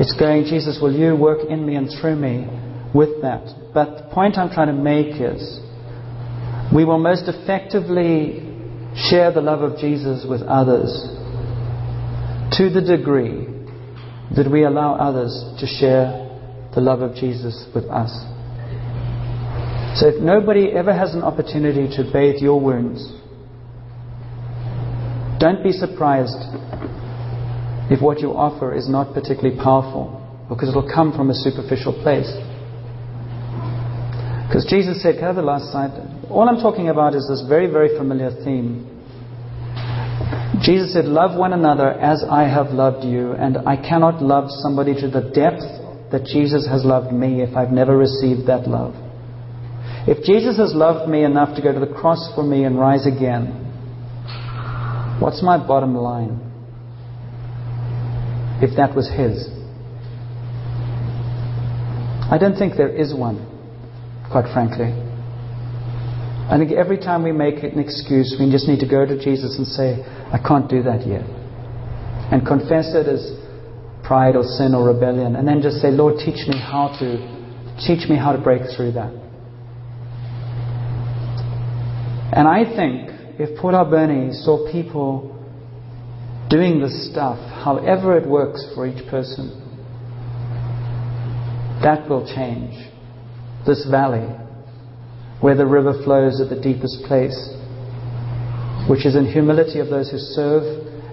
It's 0.00 0.14
going, 0.18 0.44
Jesus, 0.44 0.78
will 0.80 0.94
you 0.94 1.14
work 1.16 1.40
in 1.48 1.66
me 1.66 1.74
and 1.74 1.90
through 2.00 2.16
me 2.16 2.46
with 2.94 3.22
that? 3.22 3.44
But 3.74 3.96
the 3.98 4.14
point 4.14 4.38
I'm 4.38 4.50
trying 4.50 4.68
to 4.68 4.72
make 4.72 5.20
is 5.20 5.60
we 6.72 6.84
will 6.84 6.98
most 6.98 7.24
effectively 7.26 8.47
share 8.98 9.30
the 9.32 9.40
love 9.40 9.62
of 9.62 9.78
Jesus 9.78 10.26
with 10.28 10.42
others 10.42 10.90
to 12.58 12.70
the 12.70 12.80
degree 12.80 13.46
that 14.34 14.50
we 14.50 14.64
allow 14.64 14.94
others 14.94 15.32
to 15.60 15.66
share 15.66 16.26
the 16.74 16.80
love 16.80 17.00
of 17.00 17.14
Jesus 17.14 17.66
with 17.74 17.84
us. 17.84 18.10
So 19.98 20.08
if 20.08 20.22
nobody 20.22 20.72
ever 20.72 20.92
has 20.92 21.14
an 21.14 21.22
opportunity 21.22 21.88
to 21.96 22.10
bathe 22.12 22.42
your 22.42 22.60
wounds, 22.60 23.00
don't 25.40 25.62
be 25.62 25.72
surprised 25.72 26.38
if 27.90 28.02
what 28.02 28.20
you 28.20 28.30
offer 28.30 28.74
is 28.74 28.88
not 28.88 29.14
particularly 29.14 29.56
powerful, 29.56 30.14
because 30.48 30.68
it'll 30.68 30.90
come 30.92 31.12
from 31.12 31.30
a 31.30 31.34
superficial 31.34 31.92
place. 32.02 32.30
Because 34.46 34.66
Jesus 34.68 35.02
said, 35.02 35.16
have 35.20 35.36
the 35.36 35.42
last 35.42 35.70
slide. 35.70 35.92
All 36.30 36.46
I'm 36.46 36.60
talking 36.60 36.90
about 36.90 37.14
is 37.14 37.26
this 37.26 37.42
very, 37.48 37.70
very 37.70 37.96
familiar 37.96 38.30
theme. 38.44 38.84
Jesus 40.60 40.92
said, 40.92 41.06
Love 41.06 41.38
one 41.38 41.54
another 41.54 41.88
as 41.88 42.22
I 42.28 42.42
have 42.42 42.68
loved 42.68 43.04
you, 43.04 43.32
and 43.32 43.56
I 43.66 43.76
cannot 43.76 44.22
love 44.22 44.50
somebody 44.50 44.94
to 45.00 45.08
the 45.08 45.22
depth 45.32 45.64
that 46.12 46.24
Jesus 46.24 46.66
has 46.68 46.84
loved 46.84 47.12
me 47.12 47.40
if 47.42 47.56
I've 47.56 47.70
never 47.70 47.96
received 47.96 48.46
that 48.48 48.68
love. 48.68 48.94
If 50.06 50.24
Jesus 50.24 50.58
has 50.58 50.74
loved 50.74 51.08
me 51.08 51.24
enough 51.24 51.56
to 51.56 51.62
go 51.62 51.72
to 51.72 51.80
the 51.80 51.92
cross 51.94 52.30
for 52.34 52.42
me 52.42 52.64
and 52.64 52.78
rise 52.78 53.06
again, 53.06 53.46
what's 55.20 55.42
my 55.42 55.56
bottom 55.56 55.94
line? 55.94 56.44
If 58.60 58.76
that 58.76 58.94
was 58.94 59.08
His. 59.08 59.48
I 62.30 62.36
don't 62.38 62.56
think 62.58 62.76
there 62.76 62.94
is 62.94 63.14
one 63.14 63.46
quite 64.30 64.52
frankly. 64.52 65.07
I 66.50 66.56
think 66.56 66.72
every 66.72 66.96
time 66.96 67.22
we 67.22 67.32
make 67.32 67.62
an 67.62 67.78
excuse, 67.78 68.34
we 68.40 68.50
just 68.50 68.66
need 68.66 68.80
to 68.80 68.88
go 68.88 69.04
to 69.04 69.22
Jesus 69.22 69.58
and 69.58 69.66
say, 69.66 70.00
I 70.32 70.38
can't 70.38 70.68
do 70.68 70.82
that 70.82 71.06
yet. 71.06 71.20
And 72.32 72.46
confess 72.46 72.94
it 72.94 73.06
as 73.06 73.36
pride 74.02 74.34
or 74.34 74.44
sin 74.44 74.74
or 74.74 74.88
rebellion. 74.88 75.36
And 75.36 75.46
then 75.46 75.60
just 75.60 75.76
say, 75.82 75.90
Lord, 75.90 76.16
teach 76.16 76.48
me 76.48 76.56
how 76.58 76.88
to, 77.00 77.20
teach 77.86 78.08
me 78.08 78.16
how 78.16 78.32
to 78.32 78.40
break 78.40 78.62
through 78.74 78.92
that. 78.92 79.12
And 82.32 82.48
I 82.48 82.64
think 82.64 83.10
if 83.38 83.58
Port 83.60 83.74
Alberni 83.74 84.32
saw 84.32 84.72
people 84.72 85.34
doing 86.48 86.80
this 86.80 87.10
stuff, 87.12 87.38
however 87.62 88.16
it 88.16 88.26
works 88.26 88.64
for 88.74 88.86
each 88.86 89.06
person, 89.10 89.52
that 91.82 92.08
will 92.08 92.26
change 92.26 92.74
this 93.66 93.86
valley 93.90 94.26
where 95.40 95.54
the 95.54 95.66
river 95.66 95.94
flows 96.04 96.40
at 96.40 96.48
the 96.48 96.60
deepest 96.60 97.02
place, 97.06 97.36
which 98.88 99.06
is 99.06 99.14
in 99.14 99.26
humility 99.26 99.78
of 99.78 99.88
those 99.88 100.10
who 100.10 100.18
serve 100.18 100.64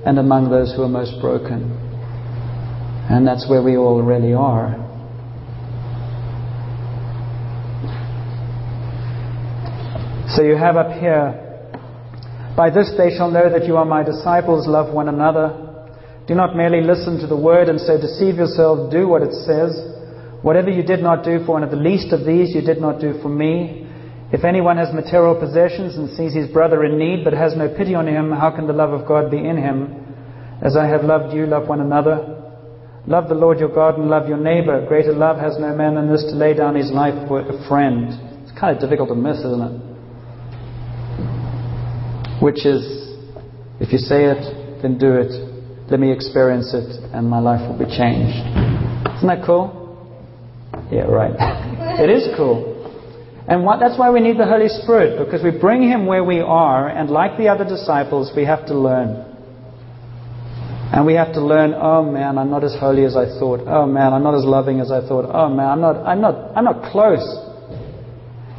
and 0.06 0.18
among 0.18 0.50
those 0.50 0.74
who 0.76 0.84
are 0.84 0.90
most 0.90 1.20
broken. 1.22 1.72
And 3.10 3.28
that's 3.28 3.48
where 3.50 3.62
we 3.62 3.78
all 3.78 4.02
really 4.02 4.34
are. 4.34 4.82
So 10.36 10.42
you 10.42 10.58
have 10.58 10.76
up 10.76 10.92
here, 11.00 11.42
by 12.58 12.70
this 12.70 12.92
they 12.98 13.16
shall 13.16 13.30
know 13.30 13.50
that 13.50 13.68
you 13.68 13.78
are 13.78 13.86
my 13.86 14.04
disciples, 14.04 14.68
love 14.68 14.94
one 14.94 15.08
another. 15.08 15.62
Do 16.28 16.34
not 16.34 16.56
merely 16.56 16.82
listen 16.82 17.20
to 17.20 17.28
the 17.28 17.38
word 17.38 17.70
and 17.70 17.80
so 17.80 18.02
deceive 18.02 18.36
yourselves, 18.36 18.92
do 18.92 19.08
what 19.08 19.22
it 19.22 19.32
says. 19.32 19.78
Whatever 20.42 20.72
you 20.72 20.82
did 20.82 21.02
not 21.02 21.24
do 21.24 21.46
for 21.46 21.54
one 21.54 21.64
of 21.64 21.70
the 21.70 21.78
least 21.78 22.12
of 22.12 22.26
these, 22.26 22.56
you 22.56 22.62
did 22.62 22.82
not 22.82 23.00
do 23.00 23.22
for 23.22 23.30
me. 23.30 23.85
If 24.32 24.44
anyone 24.44 24.78
has 24.78 24.94
material 24.94 25.36
possessions 25.40 25.96
and 25.98 26.10
sees 26.18 26.34
his 26.34 26.50
brother 26.50 26.84
in 26.84 26.98
need 26.98 27.24
but 27.24 27.34
has 27.34 27.56
no 27.56 27.70
pity 27.70 27.94
on 27.94 28.08
him, 28.08 28.32
how 28.32 28.50
can 28.50 28.66
the 28.66 28.74
love 28.74 28.92
of 28.92 29.08
God 29.08 29.30
be 29.30 29.38
in 29.38 29.58
him? 29.58 30.06
As 30.62 30.76
I 30.76 30.88
have 30.88 31.04
loved 31.04 31.34
you, 31.34 31.46
love 31.46 31.68
one 31.68 31.80
another. 31.80 32.32
Love 33.08 33.30
the 33.30 33.36
Lord 33.36 33.60
your 33.60 33.70
God 33.70 34.00
and 34.00 34.10
love 34.10 34.28
your 34.28 34.40
neighbor. 34.40 34.84
Greater 34.88 35.14
love 35.14 35.38
has 35.38 35.60
no 35.60 35.76
man 35.76 35.94
than 35.94 36.12
this 36.12 36.24
to 36.24 36.36
lay 36.36 36.56
down 36.56 36.74
his 36.74 36.92
life 36.92 37.28
for 37.28 37.42
a 37.42 37.68
friend. 37.68 38.08
It's 38.42 38.58
kind 38.60 38.76
of 38.76 38.82
difficult 38.82 39.10
to 39.10 39.16
miss, 39.16 39.38
isn't 39.40 39.62
it? 39.62 39.82
Which 42.42 42.66
is, 42.66 42.82
if 43.80 43.94
you 43.94 44.00
say 44.00 44.26
it, 44.26 44.82
then 44.82 44.98
do 44.98 45.14
it. 45.14 45.30
Let 45.92 46.00
me 46.00 46.12
experience 46.12 46.74
it, 46.74 47.14
and 47.14 47.30
my 47.30 47.40
life 47.40 47.62
will 47.62 47.78
be 47.78 47.86
changed. 47.86 48.42
Isn't 49.18 49.28
that 49.28 49.46
cool? 49.46 49.84
Yeah, 50.92 51.04
right. 51.04 51.36
it 52.02 52.10
is 52.10 52.28
cool. 52.36 52.75
And 53.48 53.64
what, 53.64 53.80
that's 53.80 53.98
why 54.00 54.10
we 54.10 54.22
need 54.22 54.40
the 54.40 54.48
Holy 54.48 54.70
Spirit, 54.70 55.24
because 55.24 55.44
we 55.44 55.52
bring 55.52 55.84
Him 55.84 56.08
where 56.08 56.24
we 56.24 56.40
are, 56.40 56.90
and 56.90 57.10
like 57.10 57.38
the 57.38 57.50
other 57.50 57.64
disciples, 57.64 58.32
we 58.36 58.44
have 58.46 58.66
to 58.68 58.74
learn. 58.74 59.34
And 60.92 61.06
we 61.06 61.14
have 61.14 61.34
to 61.34 61.42
learn, 61.42 61.74
oh 61.76 62.04
man, 62.04 62.38
I'm 62.38 62.50
not 62.50 62.64
as 62.64 62.76
holy 62.80 63.06
as 63.06 63.16
I 63.16 63.26
thought. 63.38 63.62
Oh 63.68 63.86
man, 63.86 64.14
I'm 64.14 64.24
not 64.24 64.34
as 64.34 64.46
loving 64.46 64.80
as 64.80 64.92
I 64.92 65.06
thought. 65.06 65.30
Oh 65.30 65.50
man, 65.50 65.68
I'm 65.68 65.82
not, 65.82 65.98
I'm 65.98 66.22
not, 66.22 66.36
I'm 66.56 66.64
not 66.64 66.92
close. 66.92 67.26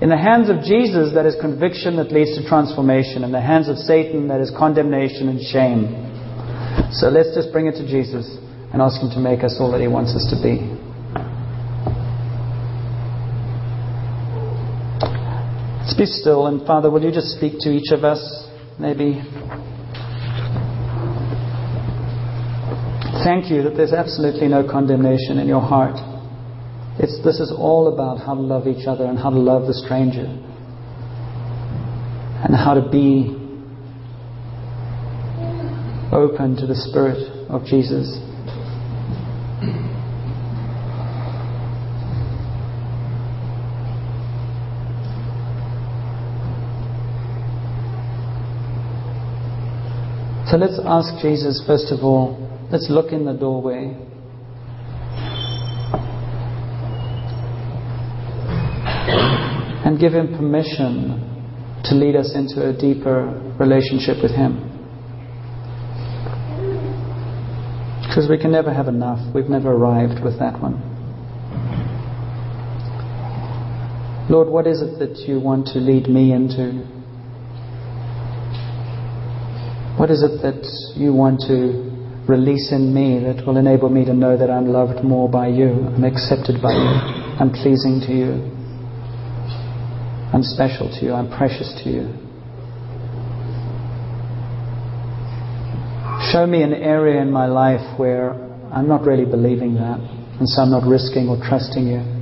In 0.02 0.10
the 0.10 0.18
hands 0.18 0.50
of 0.50 0.60
Jesus, 0.60 1.14
that 1.14 1.24
is 1.24 1.34
conviction 1.40 1.96
that 1.96 2.12
leads 2.12 2.36
to 2.36 2.46
transformation. 2.46 3.24
In 3.24 3.32
the 3.32 3.40
hands 3.40 3.68
of 3.68 3.78
Satan, 3.78 4.28
that 4.28 4.40
is 4.40 4.52
condemnation 4.52 5.28
and 5.28 5.40
shame. 5.40 5.88
So 6.92 7.08
let's 7.08 7.34
just 7.34 7.50
bring 7.52 7.66
it 7.66 7.80
to 7.80 7.86
Jesus 7.88 8.28
and 8.72 8.82
ask 8.82 9.00
Him 9.00 9.08
to 9.16 9.20
make 9.20 9.42
us 9.42 9.56
all 9.58 9.72
that 9.72 9.80
He 9.80 9.88
wants 9.88 10.12
us 10.12 10.28
to 10.28 10.36
be. 10.42 10.75
Let's 15.86 15.98
be 15.98 16.06
still. 16.06 16.48
And 16.48 16.66
Father, 16.66 16.90
will 16.90 17.04
you 17.04 17.12
just 17.12 17.28
speak 17.36 17.60
to 17.60 17.70
each 17.70 17.92
of 17.92 18.02
us, 18.02 18.18
maybe? 18.76 19.22
Thank 23.22 23.52
you 23.52 23.62
that 23.62 23.74
there's 23.76 23.92
absolutely 23.92 24.48
no 24.48 24.68
condemnation 24.68 25.38
in 25.38 25.46
your 25.46 25.60
heart. 25.60 25.94
It's, 26.98 27.22
this 27.22 27.38
is 27.38 27.54
all 27.56 27.94
about 27.94 28.18
how 28.18 28.34
to 28.34 28.40
love 28.40 28.66
each 28.66 28.88
other 28.88 29.04
and 29.04 29.16
how 29.16 29.30
to 29.30 29.38
love 29.38 29.68
the 29.68 29.74
stranger 29.74 30.26
and 32.42 32.52
how 32.52 32.74
to 32.74 32.90
be 32.90 33.30
open 36.10 36.56
to 36.56 36.66
the 36.66 36.74
Spirit 36.74 37.46
of 37.48 37.64
Jesus. 37.64 38.18
So 50.50 50.56
let's 50.56 50.78
ask 50.84 51.20
Jesus, 51.20 51.60
first 51.66 51.90
of 51.90 52.04
all, 52.04 52.38
let's 52.70 52.86
look 52.88 53.10
in 53.10 53.24
the 53.24 53.32
doorway. 53.32 53.96
And 59.84 59.98
give 59.98 60.14
Him 60.14 60.36
permission 60.36 61.80
to 61.82 61.94
lead 61.96 62.14
us 62.14 62.32
into 62.36 62.68
a 62.68 62.72
deeper 62.72 63.26
relationship 63.58 64.22
with 64.22 64.30
Him. 64.30 64.62
Because 68.02 68.30
we 68.30 68.38
can 68.38 68.52
never 68.52 68.72
have 68.72 68.86
enough. 68.86 69.18
We've 69.34 69.50
never 69.50 69.72
arrived 69.72 70.22
with 70.22 70.38
that 70.38 70.62
one. 70.62 70.80
Lord, 74.30 74.46
what 74.46 74.68
is 74.68 74.80
it 74.80 75.00
that 75.00 75.26
you 75.26 75.40
want 75.40 75.66
to 75.68 75.80
lead 75.80 76.08
me 76.08 76.32
into? 76.32 76.95
What 79.96 80.10
is 80.10 80.22
it 80.22 80.42
that 80.42 80.60
you 80.96 81.12
want 81.14 81.40
to 81.48 81.96
release 82.28 82.72
in 82.72 82.92
me 82.92 83.20
that 83.24 83.46
will 83.46 83.56
enable 83.56 83.88
me 83.88 84.04
to 84.04 84.12
know 84.12 84.36
that 84.36 84.50
I'm 84.50 84.68
loved 84.68 85.02
more 85.04 85.28
by 85.28 85.48
you, 85.48 85.68
I'm 85.68 86.04
accepted 86.04 86.60
by 86.60 86.72
you, 86.72 86.88
I'm 87.40 87.50
pleasing 87.50 88.00
to 88.06 88.12
you? 88.12 88.56
I'm 90.34 90.42
special 90.42 90.90
to 90.90 91.04
you. 91.04 91.12
I'm 91.12 91.30
precious 91.30 91.72
to 91.84 91.88
you. 91.88 92.12
Show 96.32 96.46
me 96.46 96.62
an 96.62 96.74
area 96.74 97.22
in 97.22 97.30
my 97.30 97.46
life 97.46 97.98
where 97.98 98.32
I'm 98.72 98.88
not 98.88 99.06
really 99.06 99.24
believing 99.24 99.76
that, 99.76 100.00
and 100.40 100.48
so 100.48 100.62
I'm 100.62 100.70
not 100.70 100.86
risking 100.86 101.28
or 101.28 101.38
trusting 101.38 101.86
you. 101.86 102.15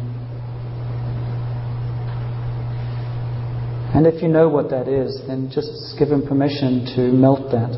And 3.95 4.09
if 4.09 4.21
you 4.21 4.29
know 4.29 4.49
what 4.49 4.71
that 4.71 4.89
is, 4.89 5.23
then 5.29 5.51
just 5.55 5.71
give 5.99 6.09
Him 6.09 6.27
permission 6.27 6.85
to 6.97 7.13
melt 7.13 7.53
that. 7.53 7.71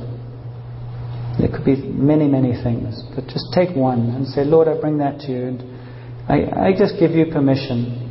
There 1.38 1.48
could 1.48 1.66
be 1.66 1.76
many, 1.76 2.26
many 2.26 2.54
things, 2.62 3.02
but 3.14 3.26
just 3.26 3.44
take 3.54 3.76
one 3.76 4.08
and 4.16 4.26
say, 4.26 4.42
Lord, 4.42 4.66
I 4.66 4.80
bring 4.80 4.96
that 4.98 5.20
to 5.20 5.28
you. 5.28 5.44
And 5.48 5.62
I, 6.26 6.68
I 6.68 6.72
just 6.72 6.94
give 6.98 7.10
you 7.10 7.26
permission 7.26 8.02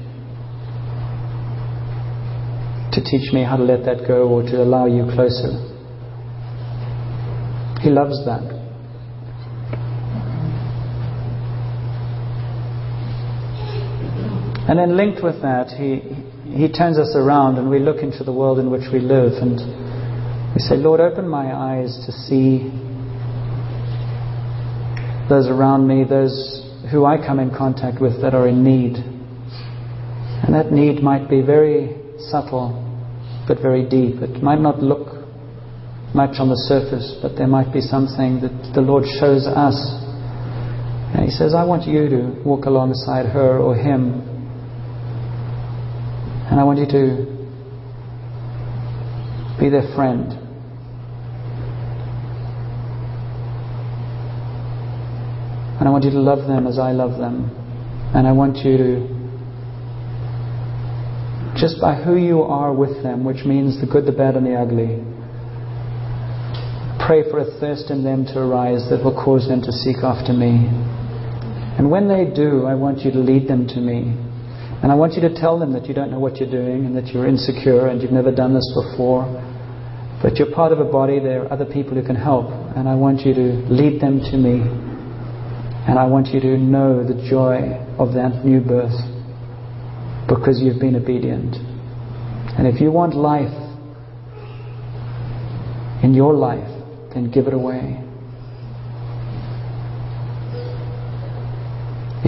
to 2.93 3.01
teach 3.03 3.33
me 3.33 3.43
how 3.43 3.57
to 3.57 3.63
let 3.63 3.83
that 3.85 4.07
go 4.07 4.29
or 4.29 4.43
to 4.43 4.61
allow 4.61 4.85
you 4.85 5.03
closer. 5.11 5.57
He 7.81 7.89
loves 7.89 8.23
that. 8.25 8.55
And 14.69 14.79
then 14.79 14.95
linked 14.95 15.23
with 15.23 15.41
that, 15.41 15.69
he, 15.77 16.14
he 16.55 16.71
turns 16.71 16.97
us 16.97 17.15
around 17.15 17.57
and 17.57 17.69
we 17.69 17.79
look 17.79 17.97
into 17.97 18.23
the 18.23 18.31
world 18.31 18.59
in 18.59 18.71
which 18.71 18.87
we 18.91 18.99
live 18.99 19.33
and 19.41 19.59
we 20.55 20.59
say, 20.59 20.77
Lord, 20.77 21.01
open 21.01 21.27
my 21.27 21.53
eyes 21.53 21.91
to 22.05 22.11
see 22.13 22.71
those 25.27 25.47
around 25.47 25.85
me, 25.85 26.05
those 26.07 26.63
who 26.91 27.03
I 27.03 27.17
come 27.17 27.39
in 27.39 27.51
contact 27.51 27.99
with 27.99 28.21
that 28.21 28.33
are 28.33 28.47
in 28.47 28.63
need. 28.63 28.95
And 28.95 30.53
that 30.53 30.71
need 30.71 31.03
might 31.03 31.29
be 31.29 31.41
very 31.41 31.97
subtle, 32.29 32.71
but 33.47 33.59
very 33.59 33.83
deep. 33.83 34.21
It 34.21 34.41
might 34.41 34.61
not 34.61 34.81
look 34.81 35.27
much 36.13 36.39
on 36.39 36.47
the 36.47 36.61
surface, 36.71 37.19
but 37.21 37.35
there 37.35 37.47
might 37.47 37.73
be 37.73 37.81
something 37.81 38.39
that 38.39 38.71
the 38.73 38.81
Lord 38.81 39.03
shows 39.19 39.45
us. 39.45 39.75
And 41.11 41.25
He 41.25 41.31
says, 41.31 41.53
I 41.53 41.65
want 41.65 41.83
you 41.83 42.07
to 42.07 42.41
walk 42.45 42.65
alongside 42.65 43.25
her 43.25 43.59
or 43.59 43.75
him. 43.75 44.24
And 46.55 46.61
I 46.61 46.63
want 46.63 46.79
you 46.79 46.85
to 46.87 47.25
be 49.59 49.67
their 49.67 49.93
friend. 49.93 50.31
And 55.77 55.85
I 55.85 55.91
want 55.91 56.05
you 56.05 56.11
to 56.11 56.19
love 56.21 56.47
them 56.47 56.65
as 56.65 56.79
I 56.79 56.93
love 56.93 57.19
them. 57.19 57.51
And 58.15 58.25
I 58.25 58.31
want 58.31 58.55
you 58.59 58.77
to, 58.77 59.03
just 61.59 61.81
by 61.81 62.01
who 62.01 62.15
you 62.15 62.43
are 62.43 62.73
with 62.73 63.03
them, 63.03 63.25
which 63.25 63.43
means 63.43 63.81
the 63.81 63.85
good, 63.85 64.05
the 64.05 64.13
bad, 64.13 64.37
and 64.37 64.45
the 64.45 64.55
ugly, 64.55 65.03
pray 67.05 67.29
for 67.29 67.39
a 67.39 67.59
thirst 67.59 67.91
in 67.91 68.05
them 68.05 68.23
to 68.27 68.39
arise 68.39 68.89
that 68.89 69.03
will 69.03 69.21
cause 69.25 69.45
them 69.49 69.61
to 69.61 69.73
seek 69.73 69.97
after 69.97 70.31
me. 70.31 70.69
And 71.77 71.91
when 71.91 72.07
they 72.07 72.23
do, 72.33 72.65
I 72.65 72.75
want 72.75 72.99
you 72.99 73.11
to 73.11 73.19
lead 73.19 73.49
them 73.49 73.67
to 73.67 73.81
me. 73.81 74.24
And 74.85 74.91
I 74.91 74.95
want 74.95 75.13
you 75.13 75.21
to 75.21 75.33
tell 75.33 75.57
them 75.57 75.73
that 75.73 75.87
you 75.87 75.95
don't 75.95 76.11
know 76.11 76.19
what 76.19 76.37
you're 76.37 76.51
doing 76.51 76.85
and 76.85 76.95
that 76.95 77.07
you're 77.07 77.25
insecure 77.25 77.87
and 77.87 78.03
you've 78.03 78.11
never 78.11 78.31
done 78.31 78.53
this 78.53 78.71
before. 78.85 79.25
But 80.21 80.37
you're 80.37 80.53
part 80.53 80.71
of 80.71 80.77
a 80.77 80.85
body, 80.85 81.17
there 81.17 81.41
are 81.41 81.51
other 81.51 81.65
people 81.65 81.95
who 81.95 82.05
can 82.05 82.15
help. 82.15 82.51
And 82.77 82.87
I 82.87 82.93
want 82.93 83.21
you 83.21 83.33
to 83.33 83.65
lead 83.65 83.99
them 83.99 84.19
to 84.19 84.37
me. 84.37 84.61
And 85.89 85.97
I 85.97 86.05
want 86.05 86.27
you 86.27 86.39
to 86.39 86.57
know 86.59 87.01
the 87.01 87.15
joy 87.27 87.81
of 87.97 88.13
that 88.13 88.45
new 88.45 88.61
birth 88.61 88.93
because 90.29 90.61
you've 90.61 90.79
been 90.79 90.95
obedient. 90.95 91.55
And 92.53 92.67
if 92.67 92.79
you 92.79 92.91
want 92.91 93.15
life 93.15 93.57
in 96.03 96.13
your 96.13 96.35
life, 96.35 96.69
then 97.15 97.31
give 97.31 97.47
it 97.47 97.55
away. 97.55 98.04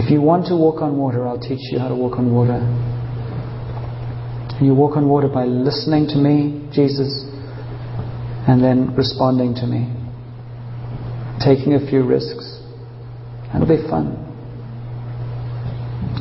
If 0.08 0.12
you 0.12 0.22
want 0.22 0.46
to 0.46 0.56
walk 0.56 0.80
on 0.80 0.96
water, 0.96 1.28
I'll 1.28 1.38
teach 1.38 1.60
you 1.70 1.78
how 1.78 1.88
to 1.88 1.94
walk 1.94 2.16
on 2.16 2.32
water. 2.32 2.56
You 4.64 4.72
walk 4.72 4.96
on 4.96 5.06
water 5.06 5.28
by 5.28 5.44
listening 5.44 6.08
to 6.08 6.16
me, 6.16 6.66
Jesus, 6.72 7.28
and 8.48 8.64
then 8.64 8.96
responding 8.96 9.54
to 9.56 9.66
me, 9.66 9.84
taking 11.44 11.74
a 11.74 11.90
few 11.90 12.08
risks. 12.08 12.56
And 13.52 13.62
it'll 13.62 13.76
be 13.76 13.86
fun. 13.86 14.16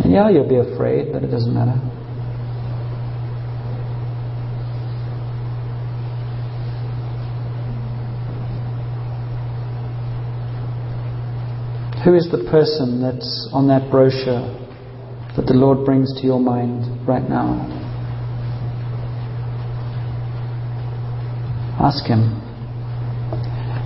And 0.04 0.12
yeah, 0.12 0.32
you'll 0.32 0.50
be 0.50 0.60
afraid, 0.60 1.14
but 1.14 1.24
it 1.24 1.32
doesn't 1.32 1.54
matter. 1.54 1.80
Who 12.08 12.16
is 12.16 12.32
the 12.32 12.48
person 12.50 13.02
that's 13.02 13.50
on 13.52 13.68
that 13.68 13.92
brochure 13.92 14.48
that 15.36 15.44
the 15.46 15.54
Lord 15.54 15.84
brings 15.84 16.16
to 16.16 16.24
your 16.24 16.40
mind 16.40 16.88
right 17.06 17.28
now? 17.28 17.68
Ask 21.84 22.08
Him. 22.08 22.32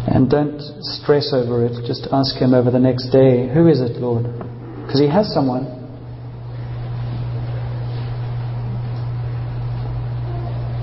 And 0.06 0.30
don't 0.30 0.62
stress 0.86 1.34
over 1.34 1.66
it. 1.66 1.74
Just 1.88 2.10
ask 2.14 2.38
Him 2.38 2.54
over 2.54 2.70
the 2.70 2.78
next 2.78 3.10
day, 3.10 3.50
Who 3.50 3.66
is 3.66 3.82
it, 3.82 3.98
Lord? 3.98 4.30
Because 4.86 5.02
He 5.02 5.10
has 5.10 5.34
someone. 5.34 5.66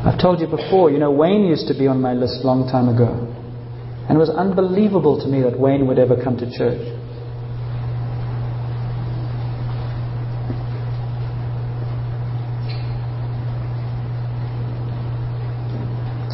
I've 0.03 0.18
told 0.20 0.41
you 0.41 0.49
before, 0.49 0.91
you 0.91 0.99
know, 0.99 1.12
Wayne 1.12 1.47
used 1.47 1.68
to 1.68 1.78
be 1.78 1.86
on 1.86 2.03
my 2.03 2.14
list 2.14 2.43
a 2.43 2.47
long 2.49 2.66
time 2.66 2.89
ago. 2.89 3.14
And 4.09 4.16
it 4.16 4.18
was 4.18 4.30
unbelievable 4.30 5.22
to 5.22 5.28
me 5.28 5.43
that 5.43 5.57
Wayne 5.57 5.86
would 5.86 6.01
ever 6.01 6.20
come 6.20 6.36
to 6.39 6.51
church. 6.51 6.98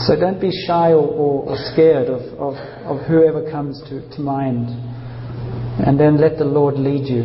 So 0.07 0.21
don't 0.21 0.39
be 0.39 0.51
shy 0.67 0.93
or, 0.93 1.07
or, 1.07 1.49
or 1.49 1.57
scared 1.73 2.09
of, 2.09 2.21
of, 2.39 2.55
of 2.85 3.07
whoever 3.07 3.51
comes 3.51 3.81
to, 3.89 4.07
to 4.11 4.21
mind. 4.21 4.69
And 5.81 5.99
then 5.99 6.21
let 6.21 6.37
the 6.37 6.45
Lord 6.45 6.75
lead 6.75 7.09
you 7.09 7.23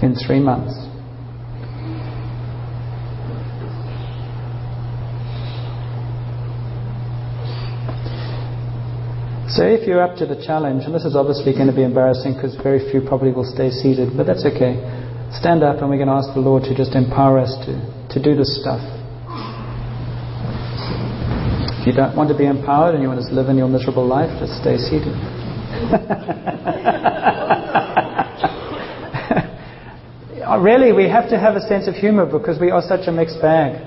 in 0.00 0.16
three 0.26 0.40
months. 0.40 0.72
So 9.54 9.64
if 9.64 9.86
you're 9.86 10.02
up 10.02 10.16
to 10.16 10.26
the 10.26 10.42
challenge, 10.46 10.84
and 10.84 10.94
this 10.94 11.04
is 11.04 11.14
obviously 11.14 11.52
going 11.52 11.68
to 11.68 11.76
be 11.76 11.84
embarrassing 11.84 12.32
because 12.32 12.56
very 12.62 12.90
few 12.90 13.02
probably 13.06 13.32
will 13.32 13.44
stay 13.44 13.68
seated, 13.68 14.16
but 14.16 14.26
that's 14.26 14.46
okay. 14.46 14.80
Stand 15.32 15.62
up 15.62 15.82
and 15.82 15.90
we're 15.90 16.00
going 16.00 16.08
to 16.08 16.14
ask 16.14 16.32
the 16.32 16.40
Lord 16.40 16.62
to 16.64 16.74
just 16.74 16.94
empower 16.94 17.38
us 17.38 17.52
to 17.66 17.95
to 18.16 18.22
do 18.22 18.34
this 18.34 18.58
stuff. 18.60 18.80
If 21.80 21.86
you 21.86 21.92
don't 21.92 22.16
want 22.16 22.30
to 22.30 22.36
be 22.36 22.46
empowered 22.46 22.94
and 22.94 23.02
you 23.02 23.08
want 23.08 23.20
to 23.20 23.34
live 23.34 23.48
in 23.50 23.58
your 23.58 23.68
miserable 23.68 24.06
life, 24.06 24.30
just 24.40 24.60
stay 24.60 24.78
seated. 24.78 25.12
Oh, 30.48 30.60
really, 30.60 30.92
we 30.92 31.08
have 31.10 31.28
to 31.30 31.38
have 31.40 31.56
a 31.56 31.60
sense 31.60 31.88
of 31.88 31.94
humor 31.94 32.24
because 32.24 32.60
we 32.60 32.70
are 32.70 32.80
such 32.80 33.08
a 33.08 33.12
mixed 33.12 33.42
bag. 33.42 33.82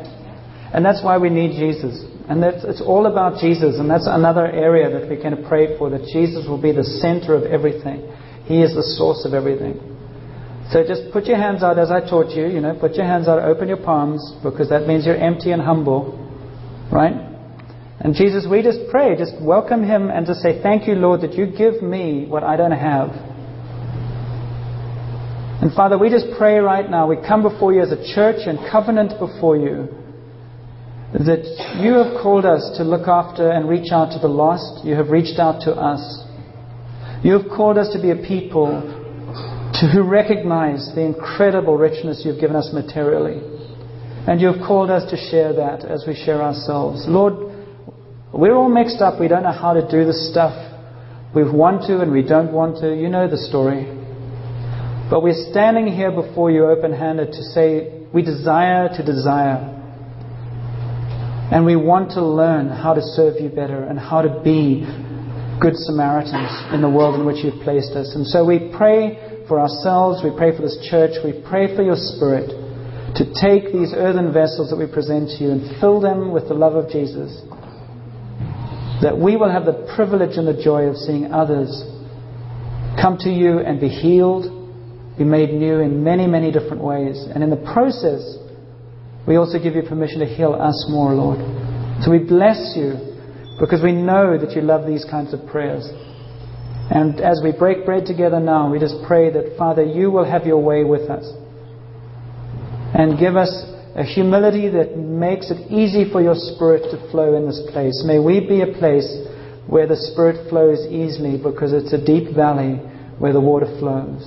And 0.74 0.84
that's 0.84 1.02
why 1.02 1.18
we 1.18 1.30
need 1.30 1.58
Jesus. 1.58 2.04
And 2.28 2.44
that's, 2.44 2.66
it's 2.66 2.82
all 2.82 3.06
about 3.06 3.40
Jesus. 3.40 3.80
And 3.80 3.90
that's 3.90 4.08
another 4.08 4.46
area 4.46 4.92
that 4.92 5.10
we 5.10 5.16
can 5.16 5.46
pray 5.48 5.78
for 5.78 5.90
that 5.90 6.04
Jesus 6.12 6.50
will 6.50 6.62
be 6.62 6.74
the 6.74 6.84
center 6.84 7.34
of 7.34 7.44
everything. 7.44 8.12
He 8.44 8.62
is 8.62 8.76
the 8.76 8.84
source 8.84 9.24
of 9.24 9.34
everything. 9.34 9.89
So 10.72 10.86
just 10.86 11.12
put 11.12 11.26
your 11.26 11.38
hands 11.38 11.64
out 11.64 11.80
as 11.80 11.90
I 11.90 12.00
taught 12.00 12.30
you, 12.30 12.46
you 12.46 12.62
know, 12.62 12.78
put 12.80 12.94
your 12.94 13.06
hands 13.06 13.28
out, 13.28 13.40
open 13.40 13.68
your 13.68 13.78
palms, 13.78 14.22
because 14.44 14.70
that 14.70 14.88
means 14.88 15.06
you're 15.06 15.18
empty 15.18 15.52
and 15.52 15.62
humble. 15.62 16.14
Right? 16.92 17.14
And 18.00 18.14
Jesus, 18.14 18.46
we 18.50 18.62
just 18.62 18.80
pray, 18.92 19.18
just 19.18 19.34
welcome 19.42 19.84
Him 19.84 20.10
and 20.10 20.28
just 20.28 20.42
say, 20.42 20.62
Thank 20.62 20.88
you, 20.88 20.94
Lord, 20.94 21.22
that 21.22 21.34
you 21.34 21.48
give 21.48 21.82
me 21.82 22.26
what 22.28 22.44
I 22.44 22.56
don't 22.56 22.72
have. 22.72 23.10
And 25.62 25.74
Father, 25.74 25.98
we 25.98 26.10
just 26.10 26.28
pray 26.38 26.60
right 26.60 26.90
now, 26.90 27.08
we 27.08 27.18
come 27.18 27.42
before 27.42 27.74
you 27.74 27.82
as 27.82 27.92
a 27.92 28.14
church 28.14 28.46
and 28.46 28.60
covenant 28.72 29.20
before 29.20 29.58
you, 29.58 29.90
that 31.14 31.44
you 31.82 31.94
have 31.96 32.22
called 32.22 32.46
us 32.46 32.78
to 32.78 32.84
look 32.84 33.08
after 33.08 33.50
and 33.50 33.68
reach 33.68 33.92
out 33.92 34.12
to 34.14 34.20
the 34.20 34.28
lost. 34.28 34.86
You 34.86 34.94
have 34.96 35.10
reached 35.10 35.40
out 35.40 35.62
to 35.64 35.72
us. 35.72 36.24
You 37.24 37.34
have 37.34 37.50
called 37.50 37.78
us 37.78 37.92
to 37.94 38.02
be 38.02 38.12
a 38.12 38.16
people 38.16 38.99
to 39.80 39.88
who 39.88 40.04
recognize 40.04 40.92
the 40.94 41.02
incredible 41.02 41.78
richness 41.78 42.24
you've 42.26 42.40
given 42.40 42.56
us 42.56 42.70
materially. 42.74 43.40
And 44.28 44.42
you've 44.42 44.60
called 44.68 44.92
us 44.92 45.10
to 45.12 45.18
share 45.18 45.54
that 45.54 45.86
as 45.86 46.04
we 46.06 46.16
share 46.16 46.42
ourselves. 46.42 47.06
Lord, 47.08 47.34
we're 48.34 48.56
all 48.56 48.70
mixed 48.70 49.02
up. 49.02 49.20
We 49.20 49.30
don't 49.30 49.44
know 49.44 49.54
how 49.54 49.74
to 49.74 49.90
do 49.90 50.04
this 50.04 50.30
stuff. 50.30 50.54
We 51.34 51.50
want 51.50 51.88
to 51.88 52.02
and 52.02 52.12
we 52.12 52.24
don't 52.24 52.52
want 52.52 52.78
to. 52.82 52.94
You 52.94 53.08
know 53.08 53.30
the 53.30 53.38
story. 53.38 53.86
But 55.10 55.24
we're 55.24 55.50
standing 55.50 55.88
here 55.88 56.12
before 56.12 56.52
you 56.52 56.66
open 56.68 56.92
handed 56.92 57.32
to 57.32 57.44
say, 57.56 58.06
we 58.14 58.22
desire 58.22 58.90
to 58.90 59.04
desire. 59.04 59.76
And 61.52 61.66
we 61.66 61.76
want 61.78 62.12
to 62.12 62.22
learn 62.22 62.68
how 62.68 62.94
to 62.94 63.02
serve 63.02 63.40
you 63.40 63.50
better 63.50 63.84
and 63.84 63.98
how 63.98 64.22
to 64.22 64.42
be 64.44 64.86
good 65.62 65.76
Samaritans 65.76 66.74
in 66.74 66.82
the 66.82 66.90
world 66.90 67.20
in 67.20 67.26
which 67.26 67.44
you've 67.44 67.64
placed 67.64 67.94
us. 67.94 68.14
And 68.14 68.28
so 68.28 68.46
we 68.46 68.72
pray 68.78 69.29
for 69.50 69.60
ourselves, 69.60 70.24
we 70.24 70.30
pray 70.32 70.56
for 70.56 70.62
this 70.62 70.78
church, 70.89 71.18
we 71.26 71.34
pray 71.50 71.76
for 71.76 71.84
your 71.84 71.97
Spirit 71.97 72.54
to 73.18 73.26
take 73.41 73.74
these 73.74 73.91
earthen 73.91 74.32
vessels 74.32 74.70
that 74.70 74.78
we 74.78 74.86
present 74.86 75.34
to 75.36 75.43
you 75.43 75.52
and 75.52 75.82
fill 75.82 76.00
them 76.00 76.32
with 76.32 76.47
the 76.47 76.54
love 76.54 76.76
of 76.76 76.88
Jesus. 76.88 77.34
That 79.02 79.18
we 79.18 79.36
will 79.36 79.52
have 79.52 79.66
the 79.66 79.91
privilege 79.95 80.38
and 80.38 80.47
the 80.47 80.56
joy 80.56 80.84
of 80.84 80.95
seeing 80.95 81.34
others 81.34 81.74
come 83.02 83.18
to 83.26 83.30
you 83.30 83.60
and 83.60 83.82
be 83.82 83.89
healed 83.89 84.60
be 85.20 85.26
made 85.26 85.54
new 85.54 85.80
in 85.80 86.02
many, 86.02 86.26
many 86.26 86.50
different 86.50 86.82
ways. 86.82 87.28
And 87.36 87.43
in 87.43 87.50
the 87.50 87.60
process, 87.76 88.24
we 89.28 89.36
also 89.36 89.60
give 89.62 89.76
you 89.76 89.84
permission 89.84 90.20
to 90.22 90.26
heal 90.26 90.54
us 90.54 90.88
more, 90.89 91.14
Lord. 91.14 91.39
So 92.02 92.10
we 92.10 92.20
bless 92.20 92.74
you 92.78 92.95
because 93.60 93.84
we 93.84 93.91
know 93.91 94.39
that 94.39 94.56
you 94.56 94.62
love 94.62 94.88
these 94.88 95.04
kinds 95.04 95.34
of 95.34 95.45
prayers. 95.45 95.84
And 96.90 97.22
as 97.22 97.42
we 97.44 97.52
break 97.52 97.86
bread 97.86 98.06
together 98.06 98.40
now, 98.40 98.72
we 98.72 98.80
just 98.80 98.96
pray 99.06 99.32
that, 99.32 99.56
Father, 99.58 99.84
you 99.84 100.10
will 100.10 100.26
have 100.26 100.46
your 100.46 100.58
way 100.58 100.84
with 100.84 101.10
us. 101.10 101.26
And 102.96 103.20
give 103.20 103.36
us 103.36 103.52
a 103.96 104.04
humility 104.04 104.70
that 104.70 104.98
makes 104.98 105.52
it 105.52 105.72
easy 105.72 106.10
for 106.12 106.22
your 106.22 106.36
Spirit 106.36 106.90
to 106.92 107.12
flow 107.12 107.36
in 107.38 107.46
this 107.46 107.62
place. 107.72 108.04
May 108.06 108.18
we 108.18 108.40
be 108.40 108.62
a 108.62 108.74
place 108.80 109.06
where 109.68 109.86
the 109.86 109.96
Spirit 109.96 110.50
flows 110.50 110.80
easily 110.90 111.38
because 111.38 111.74
it's 111.74 111.94
a 111.94 112.04
deep 112.04 112.36
valley 112.36 112.82
where 113.20 113.34
the 113.34 113.42
water 113.42 113.68
flows. 113.80 114.26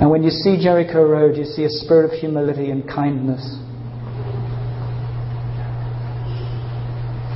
And 0.00 0.10
when 0.10 0.22
you 0.22 0.30
see 0.30 0.62
Jericho 0.62 1.02
Road, 1.02 1.36
you 1.36 1.44
see 1.44 1.64
a 1.64 1.70
spirit 1.70 2.12
of 2.12 2.18
humility 2.18 2.70
and 2.70 2.86
kindness. 2.86 3.42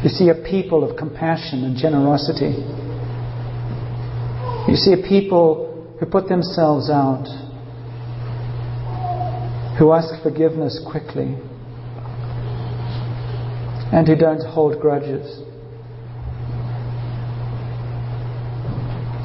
You 0.03 0.11
see 0.11 0.28
a 0.28 0.34
people 0.34 0.88
of 0.88 0.96
compassion 0.96 1.64
and 1.64 1.76
generosity. 1.76 2.55
You 4.68 4.76
see 4.76 4.96
people 5.08 5.96
who 5.98 6.04
put 6.04 6.28
themselves 6.28 6.90
out, 6.90 7.24
who 9.78 9.92
ask 9.92 10.22
forgiveness 10.22 10.78
quickly, 10.90 11.36
and 13.92 14.06
who 14.06 14.14
don't 14.14 14.44
hold 14.46 14.78
grudges. 14.78 15.40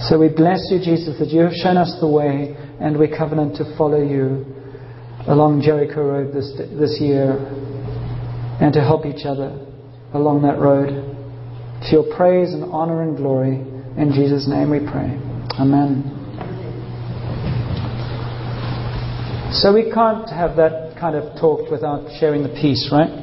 So 0.08 0.18
we 0.18 0.30
bless 0.30 0.60
you, 0.72 0.80
Jesus, 0.80 1.20
that 1.20 1.30
you 1.30 1.42
have 1.42 1.54
shown 1.54 1.78
us 1.78 1.98
the 2.00 2.08
way 2.08 2.56
and 2.80 2.98
we 2.98 3.08
covenant 3.08 3.56
to 3.58 3.78
follow 3.78 4.02
you 4.02 4.46
along 5.28 5.62
Jericho 5.62 6.04
Road 6.04 6.34
this, 6.34 6.52
this 6.58 7.00
year 7.00 7.38
and 8.60 8.74
to 8.74 8.82
help 8.82 9.06
each 9.06 9.26
other 9.26 9.60
along 10.14 10.42
that 10.44 10.60
road. 10.60 10.90
To 10.90 11.92
your 11.92 12.16
praise 12.16 12.54
and 12.54 12.66
honor 12.66 13.02
and 13.02 13.16
glory. 13.16 13.56
In 13.98 14.12
Jesus' 14.14 14.48
name 14.48 14.70
we 14.70 14.80
pray. 14.80 15.23
Amen. 15.60 16.04
So 19.54 19.74
we 19.74 19.92
can't 19.92 20.28
have 20.30 20.56
that 20.58 20.98
kind 21.00 21.16
of 21.16 21.40
talk 21.40 21.70
without 21.70 22.10
sharing 22.20 22.44
the 22.44 22.50
peace, 22.50 22.90
right? 22.92 23.23